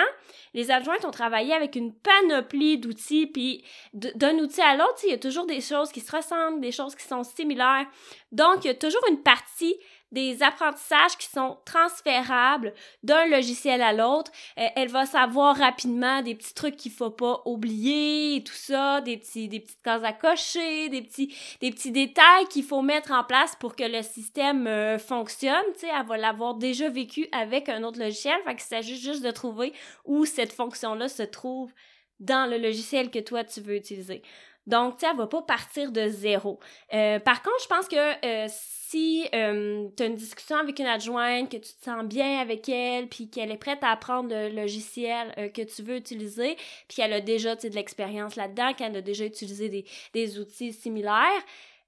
les 0.52 0.70
adjointes 0.70 1.06
ont 1.06 1.10
travaillé 1.10 1.54
avec 1.54 1.76
une 1.76 1.94
panoplie 1.94 2.76
d'outils, 2.76 3.26
puis 3.26 3.64
d'un 3.94 4.36
outil 4.36 4.60
à 4.60 4.76
l'autre, 4.76 4.98
il 5.04 5.10
y 5.12 5.14
a 5.14 5.18
toujours 5.18 5.46
des 5.46 5.62
choses 5.62 5.92
qui 5.92 6.00
se 6.00 6.14
ressemblent, 6.14 6.60
des 6.60 6.72
choses 6.72 6.94
qui 6.94 7.06
sont 7.06 7.24
similaires. 7.24 7.86
Donc, 8.32 8.64
il 8.64 8.68
y 8.68 8.70
a 8.70 8.74
toujours 8.74 9.02
une 9.08 9.22
partie 9.22 9.76
des 10.12 10.42
apprentissages 10.42 11.16
qui 11.18 11.26
sont 11.26 11.58
transférables 11.64 12.74
d'un 13.02 13.26
logiciel 13.26 13.82
à 13.82 13.92
l'autre. 13.92 14.30
Euh, 14.58 14.66
elle 14.76 14.88
va 14.88 15.06
savoir 15.06 15.56
rapidement 15.56 16.22
des 16.22 16.34
petits 16.34 16.54
trucs 16.54 16.76
qu'il 16.76 16.92
faut 16.92 17.10
pas 17.10 17.42
oublier 17.44 18.36
et 18.36 18.44
tout 18.44 18.52
ça, 18.52 19.00
des 19.00 19.16
petits 19.16 19.48
des 19.48 19.60
petites 19.60 19.82
cases 19.82 20.04
à 20.04 20.12
cocher, 20.12 20.88
des 20.88 21.02
petits 21.02 21.34
des 21.60 21.70
petits 21.70 21.92
détails 21.92 22.46
qu'il 22.48 22.64
faut 22.64 22.82
mettre 22.82 23.12
en 23.12 23.24
place 23.24 23.56
pour 23.56 23.76
que 23.76 23.84
le 23.84 24.02
système 24.02 24.66
euh, 24.66 24.98
fonctionne, 24.98 25.64
tu 25.78 25.86
elle 25.86 26.06
va 26.06 26.16
l'avoir 26.16 26.54
déjà 26.54 26.88
vécu 26.88 27.28
avec 27.32 27.68
un 27.68 27.82
autre 27.82 27.98
logiciel, 27.98 28.36
fait 28.44 28.54
qu'il 28.54 28.64
s'agit 28.64 28.98
juste 28.98 29.22
de 29.22 29.30
trouver 29.30 29.72
où 30.04 30.24
cette 30.24 30.52
fonction 30.52 30.94
là 30.94 31.08
se 31.08 31.22
trouve 31.22 31.72
dans 32.18 32.48
le 32.48 32.58
logiciel 32.58 33.10
que 33.10 33.18
toi 33.18 33.44
tu 33.44 33.60
veux 33.60 33.76
utiliser. 33.76 34.22
Donc, 34.66 34.98
tu 34.98 35.06
sais, 35.06 35.14
va 35.14 35.26
pas 35.26 35.42
partir 35.42 35.90
de 35.90 36.08
zéro. 36.08 36.60
Euh, 36.92 37.18
par 37.18 37.42
contre, 37.42 37.62
je 37.62 37.66
pense 37.66 37.88
que 37.88 38.46
si 38.90 39.28
euh, 39.34 39.88
tu 39.96 40.02
as 40.02 40.06
une 40.06 40.16
discussion 40.16 40.56
avec 40.56 40.80
une 40.80 40.86
adjointe, 40.86 41.48
que 41.48 41.56
tu 41.56 41.72
te 41.74 41.84
sens 41.84 42.04
bien 42.04 42.40
avec 42.40 42.68
elle, 42.68 43.08
puis 43.08 43.30
qu'elle 43.30 43.52
est 43.52 43.56
prête 43.56 43.78
à 43.82 43.90
apprendre 43.90 44.30
le 44.30 44.48
logiciel 44.48 45.32
euh, 45.38 45.48
que 45.48 45.62
tu 45.62 45.82
veux 45.82 45.96
utiliser, 45.96 46.56
puis 46.88 46.96
qu'elle 46.96 47.12
a 47.12 47.20
déjà 47.20 47.54
de 47.54 47.68
l'expérience 47.68 48.34
là-dedans, 48.34 48.74
qu'elle 48.74 48.96
a 48.96 49.00
déjà 49.00 49.24
utilisé 49.24 49.68
des, 49.68 49.84
des 50.12 50.40
outils 50.40 50.72
similaires, 50.72 51.44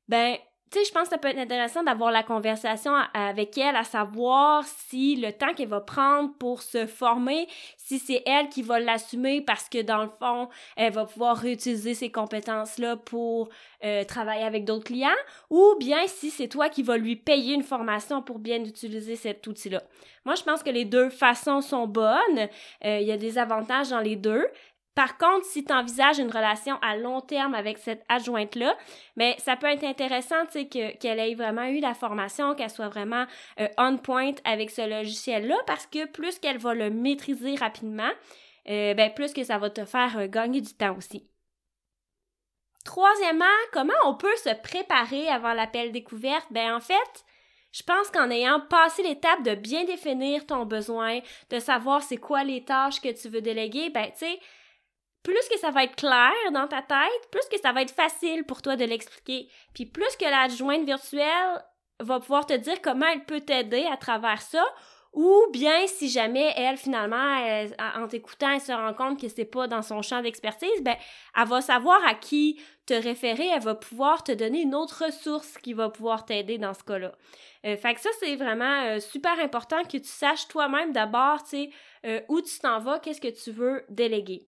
ben 0.09 0.37
tu 0.73 0.79
sais, 0.79 0.85
je 0.87 0.93
pense 0.93 1.05
que 1.05 1.11
ça 1.11 1.19
peut 1.19 1.29
être 1.29 1.39
intéressant 1.39 1.83
d'avoir 1.83 2.11
la 2.11 2.23
conversation 2.23 2.93
avec 3.13 3.59
elle, 3.59 3.77
à 3.77 3.85
savoir 3.85 4.65
si 4.65 5.17
le 5.17 5.31
temps 5.33 5.53
qu'elle 5.55 5.69
va 5.69 5.81
prendre 5.81 6.33
pour 6.39 6.63
se 6.63 6.87
former, 6.87 7.47
si 7.77 7.99
c'est 7.99 8.23
elle 8.25 8.49
qui 8.49 8.63
va 8.63 8.81
l'assumer 8.81 9.43
parce 9.43 9.69
que 9.69 9.83
dans 9.83 10.03
le 10.03 10.09
fond, 10.19 10.49
elle 10.77 10.93
va 10.93 11.05
pouvoir 11.05 11.37
réutiliser 11.37 11.93
ces 11.93 12.11
compétences-là 12.11 12.97
pour 12.97 13.51
euh, 13.85 14.05
travailler 14.05 14.45
avec 14.45 14.65
d'autres 14.65 14.85
clients, 14.85 15.11
ou 15.51 15.75
bien 15.79 16.07
si 16.07 16.31
c'est 16.31 16.49
toi 16.49 16.71
qui 16.71 16.83
vas 16.83 16.97
lui 16.97 17.17
payer 17.17 17.55
une 17.55 17.65
formation 17.65 18.23
pour 18.23 18.39
bien 18.39 18.65
utiliser 18.65 19.17
cet 19.17 19.47
outil-là. 19.47 19.83
Moi, 20.25 20.37
je 20.37 20.43
pense 20.43 20.63
que 20.63 20.71
les 20.71 20.85
deux 20.85 21.11
façons 21.11 21.61
sont 21.61 21.87
bonnes. 21.87 22.49
Euh, 22.85 22.99
il 23.01 23.07
y 23.07 23.13
a 23.13 23.17
des 23.17 23.39
avantages 23.39 23.91
dans 23.91 24.01
les 24.01 24.17
deux. 24.17 24.47
Par 24.95 25.17
contre, 25.17 25.47
si 25.47 25.65
tu 25.65 25.73
envisages 25.73 26.19
une 26.19 26.31
relation 26.31 26.79
à 26.83 26.97
long 26.97 27.23
terme 27.23 27.55
avec 27.55 27.79
cette 27.79 28.05
adjointe-là, 28.11 28.77
mais 29.17 29.37
ça 29.39 29.57
peut 29.57 29.67
être 29.67 29.85
intéressant 29.85 30.45
que, 30.47 30.97
qu'elle 30.97 31.19
ait 31.19 31.35
vraiment 31.35 31.65
eu 31.65 31.81
la 31.81 31.95
formation, 31.95 32.55
qu'elle 32.55 32.69
soit 32.69 32.91
vraiment 32.91 33.25
euh, 33.59 33.69
on 33.79 33.97
point 33.97 34.33
avec 34.45 34.71
ce 34.71 34.87
logiciel-là, 34.87 35.57
parce 35.67 35.87
que 35.87 36.05
plus 36.05 36.39
qu'elle 36.39 36.59
va 36.59 36.75
le 36.75 36.91
maîtriser 36.91 37.55
rapidement, 37.55 38.11
euh, 38.69 38.93
ben, 38.95 39.13
plus 39.13 39.33
que 39.33 39.45
ça 39.45 39.59
va 39.59 39.71
te 39.71 39.85
faire 39.87 40.19
euh, 40.19 40.27
gagner 40.29 40.61
du 40.61 40.75
temps 40.75 40.95
aussi. 40.97 41.27
Troisièmement, 42.85 43.45
comment 43.73 43.93
on 44.05 44.15
peut 44.15 44.37
se 44.37 44.55
préparer 44.63 45.29
avant 45.29 45.55
l'appel 45.55 45.93
découverte? 45.93 46.47
Ben 46.51 46.75
en 46.75 46.81
fait, 46.81 47.25
je 47.73 47.83
pense 47.83 48.11
qu'en 48.11 48.31
ayant 48.31 48.61
passé 48.61 49.03
l'étape 49.03 49.43
de 49.43 49.55
bien 49.55 49.85
définir 49.85 50.47
ton 50.47 50.67
besoin, 50.67 51.21
de 51.51 51.59
savoir 51.59 52.03
c'est 52.03 52.17
quoi 52.19 52.45
les 52.45 52.65
tâches 52.65 53.01
que 53.01 53.13
tu 53.13 53.29
veux 53.29 53.41
déléguer, 53.41 53.91
ben 53.91 54.11
tu 54.11 54.27
sais, 54.27 54.41
plus 55.23 55.49
que 55.51 55.59
ça 55.59 55.71
va 55.71 55.85
être 55.85 55.97
clair 55.97 56.33
dans 56.53 56.67
ta 56.67 56.83
tête, 56.83 57.31
plus 57.31 57.47
que 57.51 57.61
ça 57.61 57.73
va 57.73 57.83
être 57.83 57.95
facile 57.95 58.45
pour 58.45 58.63
toi 58.63 58.77
de 58.77 58.85
l'expliquer. 58.85 59.49
Puis 59.75 59.87
plus 59.87 60.17
que 60.17 60.25
l'adjointe 60.25 60.85
virtuelle 60.85 61.65
va 62.01 62.21
pouvoir 62.21 62.47
te 62.47 62.55
dire 62.55 62.81
comment 62.83 63.07
elle 63.07 63.25
peut 63.25 63.41
t'aider 63.41 63.87
à 63.87 63.97
travers 63.97 64.43
ça, 64.43 64.65
ou 65.13 65.47
bien 65.53 65.87
si 65.87 66.09
jamais 66.09 66.53
elle 66.57 66.79
finalement 66.79 67.37
en 67.97 68.09
t'écoutant 68.09 68.53
elle 68.53 68.61
se 68.61 68.73
rend 68.73 68.95
compte 68.95 69.21
que 69.21 69.29
c'est 69.29 69.45
pas 69.45 69.69
dans 69.69 69.83
son 69.83 70.01
champ 70.01 70.23
d'expertise 70.23 70.81
ben 70.81 70.97
elle 71.37 71.49
va 71.49 71.61
savoir 71.61 72.01
à 72.07 72.15
qui 72.15 72.59
te 72.87 72.95
référer 72.95 73.47
elle 73.49 73.63
va 73.63 73.75
pouvoir 73.75 74.25
te 74.25 74.33
donner 74.33 74.63
une 74.63 74.75
autre 74.75 75.05
ressource 75.05 75.59
qui 75.59 75.75
va 75.75 75.91
pouvoir 75.91 76.25
t'aider 76.25 76.57
dans 76.57 76.73
ce 76.73 76.83
cas-là 76.85 77.13
euh, 77.67 77.77
fait 77.77 77.95
que 77.95 78.01
ça 78.01 78.09
c'est 78.21 78.37
vraiment 78.37 78.85
euh, 78.85 79.01
super 79.01 79.39
important 79.39 79.83
que 79.85 79.99
tu 79.99 80.09
saches 80.09 80.49
toi-même 80.49 80.93
d'abord 80.93 81.43
tu 81.43 81.51
sais 81.51 81.71
euh, 82.07 82.21
où 82.29 82.41
tu 82.41 82.59
t'en 82.59 82.79
vas 82.79 82.99
qu'est-ce 82.99 83.21
que 83.21 83.29
tu 83.29 83.51
veux 83.51 83.85
déléguer 83.91 84.49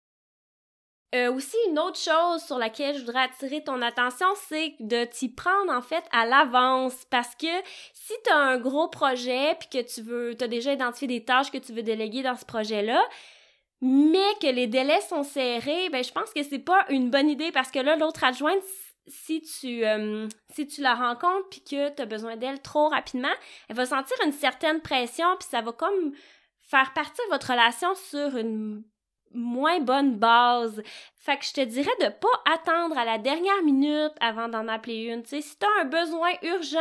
euh, 1.13 1.33
aussi, 1.33 1.57
une 1.67 1.77
autre 1.77 1.99
chose 1.99 2.41
sur 2.43 2.57
laquelle 2.57 2.95
je 2.95 3.01
voudrais 3.01 3.23
attirer 3.23 3.61
ton 3.61 3.81
attention, 3.81 4.27
c'est 4.47 4.75
de 4.79 5.03
t'y 5.03 5.27
prendre 5.27 5.71
en 5.73 5.81
fait 5.81 6.03
à 6.11 6.25
l'avance. 6.25 7.05
Parce 7.09 7.35
que 7.35 7.47
si 7.93 8.13
tu 8.23 8.31
as 8.31 8.37
un 8.37 8.57
gros 8.57 8.87
projet 8.87 9.55
puis 9.59 9.67
que 9.69 9.93
tu 9.93 10.01
veux, 10.01 10.35
tu 10.37 10.43
as 10.45 10.47
déjà 10.47 10.71
identifié 10.71 11.07
des 11.07 11.25
tâches 11.25 11.51
que 11.51 11.57
tu 11.57 11.73
veux 11.73 11.83
déléguer 11.83 12.23
dans 12.23 12.37
ce 12.37 12.45
projet-là, 12.45 13.03
mais 13.81 14.35
que 14.41 14.47
les 14.47 14.67
délais 14.67 15.01
sont 15.01 15.23
serrés, 15.23 15.89
ben 15.89 16.01
je 16.03 16.11
pense 16.13 16.31
que 16.33 16.43
c'est 16.43 16.59
pas 16.59 16.85
une 16.89 17.09
bonne 17.09 17.29
idée. 17.29 17.51
Parce 17.51 17.71
que 17.71 17.79
là, 17.79 17.97
l'autre 17.97 18.23
adjointe, 18.23 18.63
si 19.07 19.41
tu, 19.41 19.85
euh, 19.85 20.29
si 20.53 20.65
tu 20.65 20.81
la 20.81 20.95
rencontres 20.95 21.49
puis 21.49 21.61
que 21.61 21.89
tu 21.93 22.01
as 22.01 22.05
besoin 22.05 22.37
d'elle 22.37 22.61
trop 22.61 22.87
rapidement, 22.87 23.33
elle 23.67 23.75
va 23.75 23.85
sentir 23.85 24.15
une 24.25 24.31
certaine 24.31 24.79
pression 24.79 25.27
puis 25.39 25.49
ça 25.49 25.59
va 25.61 25.73
comme 25.73 26.13
faire 26.61 26.93
partir 26.93 27.23
votre 27.29 27.51
relation 27.51 27.93
sur 27.95 28.37
une 28.37 28.83
moins 29.33 29.79
bonne 29.79 30.17
base. 30.17 30.81
Fait 31.15 31.37
que 31.37 31.45
je 31.45 31.53
te 31.53 31.61
dirais 31.61 31.91
de 32.01 32.09
pas 32.09 32.51
attendre 32.51 32.97
à 32.97 33.05
la 33.05 33.17
dernière 33.17 33.61
minute 33.63 34.13
avant 34.19 34.47
d'en 34.47 34.67
appeler 34.67 35.03
une. 35.03 35.23
sais, 35.23 35.41
si 35.41 35.57
tu 35.57 35.65
as 35.65 35.81
un 35.81 35.85
besoin 35.85 36.31
urgent 36.41 36.79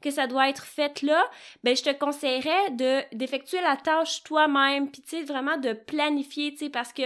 que 0.00 0.10
ça 0.10 0.26
doit 0.26 0.48
être 0.48 0.64
fait 0.64 1.02
là, 1.02 1.28
ben 1.64 1.76
je 1.76 1.82
te 1.82 1.92
conseillerais 1.92 2.70
de 2.70 3.02
d'effectuer 3.16 3.60
la 3.60 3.76
tâche 3.76 4.22
toi-même, 4.22 4.90
puis 4.90 5.02
tu 5.02 5.08
sais 5.08 5.22
vraiment 5.22 5.56
de 5.56 5.72
planifier, 5.72 6.52
tu 6.52 6.58
sais 6.58 6.70
parce 6.70 6.92
que 6.92 7.02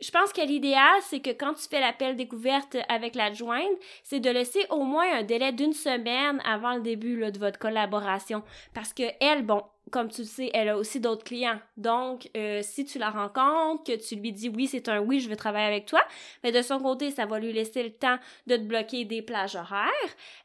je 0.00 0.10
pense 0.10 0.32
que 0.32 0.42
l'idéal, 0.42 1.00
c'est 1.02 1.20
que 1.20 1.30
quand 1.30 1.54
tu 1.54 1.68
fais 1.68 1.80
l'appel 1.80 2.16
découverte 2.16 2.76
avec 2.88 3.14
l'adjointe, 3.14 3.64
c'est 4.02 4.20
de 4.20 4.30
laisser 4.30 4.66
au 4.70 4.84
moins 4.84 5.10
un 5.18 5.22
délai 5.22 5.52
d'une 5.52 5.72
semaine 5.72 6.40
avant 6.44 6.74
le 6.74 6.82
début 6.82 7.30
de 7.30 7.38
votre 7.38 7.58
collaboration. 7.58 8.42
Parce 8.74 8.92
que 8.92 9.04
elle, 9.20 9.44
bon, 9.44 9.62
comme 9.90 10.10
tu 10.10 10.22
le 10.22 10.26
sais, 10.26 10.50
elle 10.52 10.68
a 10.68 10.76
aussi 10.76 11.00
d'autres 11.00 11.24
clients. 11.24 11.58
Donc, 11.76 12.28
euh, 12.36 12.60
si 12.62 12.84
tu 12.84 12.98
la 12.98 13.10
rencontres, 13.10 13.84
que 13.84 13.96
tu 13.96 14.16
lui 14.16 14.32
dis 14.32 14.48
oui, 14.48 14.66
c'est 14.66 14.88
un 14.88 15.00
oui, 15.00 15.20
je 15.20 15.28
veux 15.28 15.36
travailler 15.36 15.66
avec 15.66 15.86
toi, 15.86 16.00
mais 16.42 16.52
de 16.52 16.60
son 16.60 16.80
côté, 16.80 17.10
ça 17.10 17.24
va 17.24 17.38
lui 17.38 17.52
laisser 17.52 17.82
le 17.82 17.92
temps 17.92 18.18
de 18.46 18.56
te 18.56 18.62
bloquer 18.62 19.04
des 19.04 19.22
plages 19.22 19.54
horaires. 19.54 19.90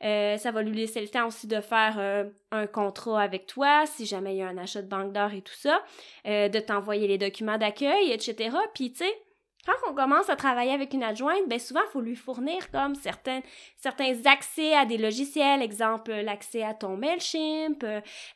Euh, 0.04 0.38
ça 0.38 0.52
va 0.52 0.62
lui 0.62 0.76
laisser 0.76 1.02
le 1.02 1.08
temps 1.08 1.28
aussi 1.28 1.48
de 1.48 1.60
faire 1.60 1.96
euh, 1.98 2.26
un 2.52 2.68
contrat 2.68 3.22
avec 3.22 3.48
toi, 3.48 3.86
si 3.86 4.06
jamais 4.06 4.36
il 4.36 4.38
y 4.38 4.44
a 4.44 4.48
un 4.48 4.58
achat 4.58 4.82
de 4.82 4.88
banque 4.88 5.12
d'or 5.12 5.34
et 5.34 5.42
tout 5.42 5.56
ça, 5.56 5.82
de 6.26 6.60
t'envoyer 6.60 7.08
les 7.08 7.18
documents 7.18 7.58
d'accueil, 7.58 8.12
etc. 8.12 8.56
Puis, 8.74 8.92
tu 8.92 9.00
sais, 9.00 9.18
quand 9.66 9.90
on 9.90 9.94
commence 9.94 10.30
à 10.30 10.36
travailler 10.36 10.72
avec 10.72 10.94
une 10.94 11.04
adjointe, 11.04 11.48
ben 11.48 11.60
souvent, 11.60 11.82
il 11.88 11.92
faut 11.92 12.02
lui 12.02 12.16
fournir 12.16 12.72
comme 12.72 12.96
certains, 12.96 13.42
certains 13.78 14.14
accès 14.26 14.74
à 14.74 14.86
des 14.86 14.98
logiciels, 14.98 15.62
exemple 15.62 16.12
l'accès 16.12 16.64
à 16.64 16.74
ton 16.74 16.98
MailChimp, 16.98 17.86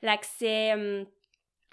l'accès 0.01 0.73
hum, 0.73 1.05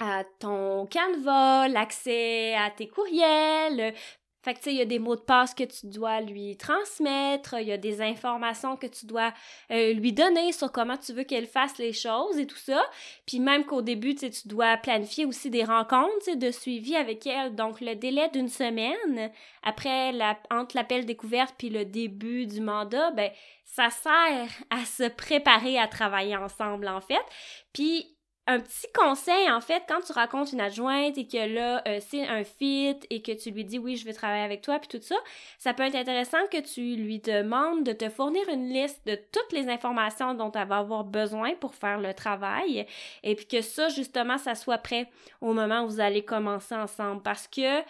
à 0.00 0.24
ton 0.40 0.86
Canva, 0.86 1.68
l'accès 1.68 2.54
à 2.54 2.70
tes 2.70 2.88
courriels, 2.88 3.94
fait 4.42 4.54
que, 4.54 4.58
tu 4.58 4.64
sais, 4.64 4.72
il 4.72 4.78
y 4.78 4.82
a 4.82 4.86
des 4.86 4.98
mots 4.98 5.14
de 5.14 5.20
passe 5.20 5.54
que 5.54 5.62
tu 5.62 5.86
dois 5.86 6.20
lui 6.20 6.56
transmettre, 6.56 7.54
il 7.60 7.68
y 7.68 7.72
a 7.72 7.76
des 7.76 8.02
informations 8.02 8.76
que 8.76 8.88
tu 8.88 9.06
dois 9.06 9.32
euh, 9.70 9.92
lui 9.92 10.12
donner 10.12 10.50
sur 10.50 10.72
comment 10.72 10.96
tu 10.96 11.12
veux 11.12 11.22
qu'elle 11.22 11.46
fasse 11.46 11.78
les 11.78 11.92
choses 11.92 12.38
et 12.38 12.46
tout 12.46 12.56
ça. 12.56 12.82
Puis 13.24 13.38
même 13.38 13.64
qu'au 13.64 13.82
début, 13.82 14.16
tu 14.16 14.30
tu 14.30 14.48
dois 14.48 14.76
planifier 14.78 15.26
aussi 15.26 15.48
des 15.48 15.62
rencontres, 15.62 16.34
de 16.34 16.50
suivi 16.50 16.96
avec 16.96 17.24
elle. 17.26 17.54
Donc, 17.54 17.80
le 17.80 17.94
délai 17.94 18.28
d'une 18.30 18.48
semaine 18.48 19.30
après 19.62 20.10
la, 20.10 20.36
entre 20.50 20.76
l'appel 20.76 21.06
découverte 21.06 21.54
puis 21.56 21.70
le 21.70 21.84
début 21.84 22.46
du 22.46 22.60
mandat, 22.60 23.12
ben, 23.12 23.30
ça 23.64 23.90
sert 23.90 24.50
à 24.70 24.84
se 24.84 25.08
préparer 25.08 25.78
à 25.78 25.86
travailler 25.86 26.36
ensemble, 26.36 26.88
en 26.88 27.00
fait. 27.00 27.24
Puis, 27.72 28.16
un 28.48 28.58
petit 28.58 28.88
conseil, 28.92 29.50
en 29.50 29.60
fait, 29.60 29.84
quand 29.88 30.00
tu 30.00 30.12
racontes 30.12 30.52
une 30.52 30.60
adjointe 30.60 31.16
et 31.16 31.28
que 31.28 31.46
là, 31.54 31.80
euh, 31.86 32.00
c'est 32.00 32.26
un 32.26 32.42
fit 32.42 32.98
et 33.08 33.22
que 33.22 33.30
tu 33.30 33.52
lui 33.52 33.64
dis 33.64 33.78
oui, 33.78 33.96
je 33.96 34.04
veux 34.04 34.12
travailler 34.12 34.42
avec 34.42 34.62
toi, 34.62 34.80
puis 34.80 34.88
tout 34.88 35.04
ça, 35.04 35.14
ça 35.58 35.72
peut 35.74 35.84
être 35.84 35.94
intéressant 35.94 36.38
que 36.50 36.60
tu 36.60 36.96
lui 36.96 37.20
demandes 37.20 37.84
de 37.84 37.92
te 37.92 38.08
fournir 38.08 38.42
une 38.48 38.68
liste 38.68 39.00
de 39.06 39.14
toutes 39.14 39.52
les 39.52 39.68
informations 39.68 40.34
dont 40.34 40.50
elle 40.52 40.66
va 40.66 40.78
avoir 40.78 41.04
besoin 41.04 41.54
pour 41.54 41.74
faire 41.74 42.00
le 42.00 42.14
travail 42.14 42.86
et 43.22 43.36
puis 43.36 43.46
que 43.46 43.60
ça, 43.60 43.88
justement, 43.88 44.38
ça 44.38 44.56
soit 44.56 44.78
prêt 44.78 45.08
au 45.40 45.52
moment 45.52 45.82
où 45.82 45.88
vous 45.88 46.00
allez 46.00 46.24
commencer 46.24 46.74
ensemble. 46.74 47.22
Parce 47.22 47.46
que 47.46 47.82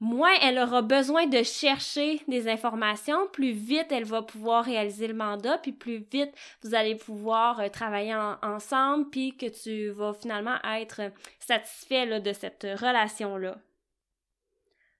moins 0.00 0.34
elle 0.42 0.58
aura 0.58 0.82
besoin 0.82 1.26
de 1.26 1.42
chercher 1.42 2.20
des 2.28 2.48
informations, 2.48 3.26
plus 3.32 3.52
vite 3.52 3.90
elle 3.90 4.04
va 4.04 4.22
pouvoir 4.22 4.64
réaliser 4.64 5.08
le 5.08 5.14
mandat, 5.14 5.58
puis 5.58 5.72
plus 5.72 6.04
vite 6.10 6.32
vous 6.62 6.74
allez 6.74 6.94
pouvoir 6.94 7.60
euh, 7.60 7.68
travailler 7.68 8.14
ensemble, 8.42 9.10
puis 9.10 9.36
que 9.36 9.46
tu 9.46 9.90
vas 9.90 10.12
finalement 10.12 10.56
être 10.64 11.12
satisfait 11.40 12.20
de 12.20 12.32
cette 12.32 12.66
relation-là. 12.80 13.56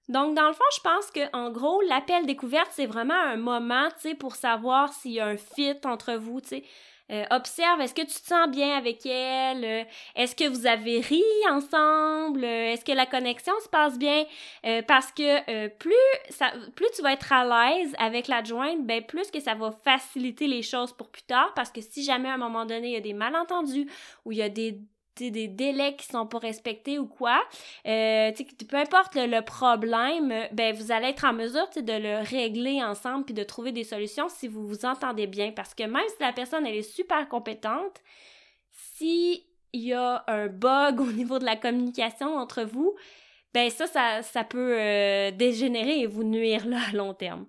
Donc, 0.09 0.35
dans 0.35 0.47
le 0.47 0.53
fond, 0.53 0.63
je 0.75 0.81
pense 0.81 1.11
que 1.11 1.35
en 1.37 1.51
gros, 1.51 1.81
l'appel 1.83 2.25
découverte, 2.25 2.69
c'est 2.71 2.87
vraiment 2.87 3.13
un 3.13 3.37
moment, 3.37 3.89
pour 4.19 4.35
savoir 4.35 4.91
s'il 4.91 5.11
y 5.11 5.19
a 5.19 5.27
un 5.27 5.37
fit 5.37 5.77
entre 5.85 6.15
vous. 6.15 6.41
Euh, 7.11 7.25
observe, 7.31 7.81
est-ce 7.81 7.93
que 7.93 8.01
tu 8.01 8.21
te 8.21 8.27
sens 8.27 8.49
bien 8.49 8.77
avec 8.77 9.05
elle? 9.05 9.65
Euh, 9.65 9.83
est-ce 10.15 10.35
que 10.35 10.47
vous 10.47 10.67
avez 10.67 10.99
ri 10.99 11.23
ensemble? 11.49 12.43
Euh, 12.43 12.73
est-ce 12.73 12.85
que 12.85 12.91
la 12.91 13.05
connexion 13.05 13.53
se 13.63 13.69
passe 13.69 13.97
bien? 13.97 14.25
parce 14.87 15.11
que 15.11 15.67
plus, 15.67 15.93
ça, 16.29 16.51
plus 16.75 16.87
tu 16.95 17.01
vas 17.01 17.13
être 17.13 17.31
à 17.31 17.43
l'aise 17.43 17.95
avec 17.97 18.27
l'adjointe, 18.27 18.85
ben 18.85 19.03
plus 19.03 19.31
que 19.31 19.39
ça 19.39 19.55
va 19.55 19.71
faciliter 19.71 20.47
les 20.47 20.61
choses 20.61 20.93
pour 20.93 21.09
plus 21.09 21.23
tard. 21.23 21.53
Parce 21.55 21.71
que 21.71 21.81
si 21.81 22.03
jamais 22.03 22.29
à 22.29 22.33
un 22.33 22.37
moment 22.37 22.65
donné, 22.65 22.89
il 22.89 22.93
y 22.93 22.97
a 22.97 23.01
des 23.01 23.13
malentendus 23.13 23.89
ou 24.25 24.31
il 24.31 24.37
y 24.37 24.41
a 24.41 24.49
des 24.49 24.79
des 25.19 25.47
délais 25.47 25.95
qui 25.95 26.05
sont 26.05 26.25
pas 26.25 26.39
respectés 26.39 26.97
ou 26.99 27.05
quoi, 27.05 27.39
euh, 27.85 28.31
peu 28.67 28.77
importe 28.77 29.15
le, 29.15 29.41
problème, 29.41 30.33
ben 30.51 30.75
vous 30.75 30.91
allez 30.91 31.07
être 31.09 31.25
en 31.25 31.33
mesure 31.33 31.67
de 31.75 31.93
le 31.93 32.23
régler 32.23 32.83
ensemble 32.83 33.25
puis 33.25 33.33
de 33.33 33.43
trouver 33.43 33.71
des 33.71 33.83
solutions 33.83 34.29
si 34.29 34.47
vous 34.47 34.65
vous 34.67 34.85
entendez 34.85 35.27
bien. 35.27 35.51
Parce 35.51 35.73
que 35.73 35.83
même 35.83 36.07
si 36.07 36.21
la 36.21 36.33
personne 36.33 36.65
elle 36.65 36.75
est 36.75 36.81
super 36.81 37.27
compétente, 37.29 38.01
si 38.71 39.45
il 39.73 39.81
y 39.81 39.93
a 39.93 40.23
un 40.27 40.47
bug 40.47 40.99
au 41.01 41.11
niveau 41.11 41.39
de 41.39 41.45
la 41.45 41.55
communication 41.55 42.35
entre 42.35 42.63
vous, 42.63 42.95
ben 43.53 43.69
ça, 43.69 43.87
ça, 44.21 44.43
peut 44.43 44.75
euh, 44.79 45.31
dégénérer 45.31 46.01
et 46.01 46.07
vous 46.07 46.23
nuire 46.23 46.67
là 46.67 46.79
à 46.89 46.95
long 46.95 47.13
terme. 47.13 47.45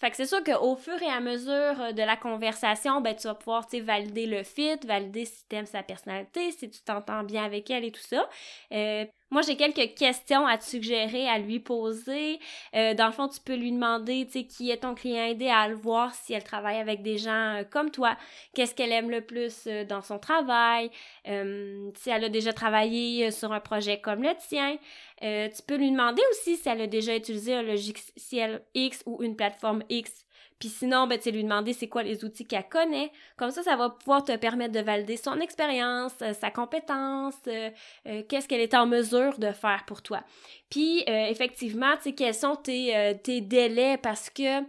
Fait 0.00 0.10
que 0.10 0.16
c'est 0.16 0.26
sûr 0.26 0.42
qu'au 0.42 0.76
fur 0.76 1.00
et 1.02 1.06
à 1.08 1.20
mesure 1.20 1.52
euh, 1.80 1.92
de 1.92 2.02
la 2.02 2.16
conversation, 2.16 3.00
ben, 3.02 3.14
tu 3.14 3.28
vas 3.28 3.34
pouvoir 3.34 3.66
valider 3.82 4.26
le 4.26 4.42
fit, 4.42 4.76
valider 4.86 5.26
si 5.26 5.46
tu 5.48 5.56
aimes 5.56 5.66
sa 5.66 5.82
personnalité, 5.82 6.52
si 6.52 6.70
tu 6.70 6.80
t'entends 6.80 7.22
bien 7.22 7.44
avec 7.44 7.70
elle 7.70 7.84
et 7.84 7.92
tout 7.92 8.00
ça. 8.00 8.28
Euh, 8.72 9.04
moi, 9.30 9.42
j'ai 9.42 9.56
quelques 9.56 9.94
questions 9.94 10.44
à 10.46 10.58
te 10.58 10.64
suggérer, 10.64 11.28
à 11.28 11.38
lui 11.38 11.60
poser. 11.60 12.40
Euh, 12.74 12.94
dans 12.94 13.06
le 13.06 13.12
fond, 13.12 13.28
tu 13.28 13.40
peux 13.40 13.54
lui 13.54 13.70
demander, 13.70 14.26
tu 14.26 14.32
sais, 14.32 14.44
qui 14.44 14.70
est 14.70 14.78
ton 14.78 14.94
client 14.94 15.26
idéal, 15.26 15.74
voir 15.74 16.12
si 16.14 16.32
elle 16.32 16.42
travaille 16.42 16.78
avec 16.78 17.02
des 17.02 17.16
gens 17.16 17.58
euh, 17.58 17.62
comme 17.62 17.92
toi, 17.92 18.16
qu'est-ce 18.54 18.74
qu'elle 18.74 18.90
aime 18.90 19.08
le 19.08 19.20
plus 19.20 19.68
euh, 19.68 19.84
dans 19.84 20.02
son 20.02 20.18
travail, 20.18 20.90
si 21.24 22.10
elle 22.10 22.24
a 22.24 22.28
déjà 22.28 22.52
travaillé 22.52 23.30
sur 23.30 23.52
un 23.52 23.60
projet 23.60 24.00
comme 24.00 24.22
le 24.22 24.34
tien. 24.48 24.76
tu 25.20 25.62
peux 25.66 25.76
lui 25.76 25.90
demander 25.90 26.22
aussi 26.30 26.56
si 26.56 26.68
elle 26.68 26.80
a 26.80 26.86
déjà 26.86 27.14
utilisé 27.16 27.54
un 27.54 27.62
logiciel 27.62 28.62
X 28.74 29.02
ou 29.06 29.22
une 29.22 29.36
plateforme 29.36 29.82
X 29.88 30.24
Puis 30.60 30.68
sinon, 30.68 31.06
ben, 31.06 31.18
tu 31.18 31.30
lui 31.30 31.42
demander 31.42 31.72
c'est 31.72 31.88
quoi 31.88 32.02
les 32.02 32.22
outils 32.22 32.46
qu'elle 32.46 32.68
connaît. 32.68 33.10
Comme 33.38 33.50
ça, 33.50 33.62
ça 33.62 33.76
va 33.76 33.88
pouvoir 33.88 34.22
te 34.22 34.36
permettre 34.36 34.74
de 34.74 34.80
valider 34.80 35.16
son 35.16 35.40
expérience, 35.40 36.12
euh, 36.20 36.34
sa 36.34 36.50
compétence, 36.50 37.34
euh, 37.48 37.70
euh, 38.06 38.22
qu'est-ce 38.28 38.46
qu'elle 38.46 38.60
est 38.60 38.74
en 38.74 38.86
mesure 38.86 39.38
de 39.38 39.52
faire 39.52 39.84
pour 39.86 40.02
toi. 40.02 40.22
Puis, 40.68 41.02
effectivement, 41.06 41.96
tu 41.96 42.02
sais, 42.02 42.12
quels 42.12 42.34
sont 42.34 42.54
tes, 42.54 43.18
tes 43.24 43.40
délais? 43.40 43.96
Parce 43.96 44.30
que 44.30 44.60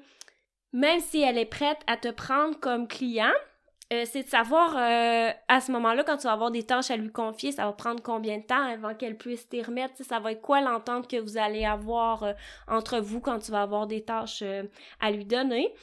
même 0.73 0.99
si 0.99 1.21
elle 1.21 1.37
est 1.37 1.45
prête 1.45 1.79
à 1.85 1.97
te 1.97 2.07
prendre 2.07 2.59
comme 2.59 2.87
client, 2.87 3.33
euh, 3.91 4.05
c'est 4.05 4.23
de 4.23 4.29
savoir 4.29 4.77
euh, 4.77 5.31
à 5.49 5.59
ce 5.59 5.69
moment-là, 5.73 6.05
quand 6.05 6.15
tu 6.15 6.23
vas 6.23 6.31
avoir 6.31 6.49
des 6.49 6.63
tâches 6.63 6.89
à 6.91 6.95
lui 6.95 7.11
confier, 7.11 7.51
ça 7.51 7.65
va 7.65 7.73
prendre 7.73 8.01
combien 8.01 8.37
de 8.37 8.43
temps 8.43 8.63
avant 8.63 8.93
qu'elle 8.95 9.17
puisse 9.17 9.49
t'y 9.49 9.61
remettre? 9.61 9.95
Ça 10.01 10.19
va 10.19 10.31
être 10.31 10.41
quoi 10.41 10.61
l'entente 10.61 11.09
que 11.09 11.17
vous 11.17 11.37
allez 11.37 11.65
avoir 11.65 12.23
euh, 12.23 12.33
entre 12.69 12.99
vous 12.99 13.19
quand 13.19 13.39
tu 13.39 13.51
vas 13.51 13.63
avoir 13.63 13.87
des 13.87 14.01
tâches 14.01 14.43
à 14.99 15.11
lui 15.11 15.25
donner? 15.25 15.73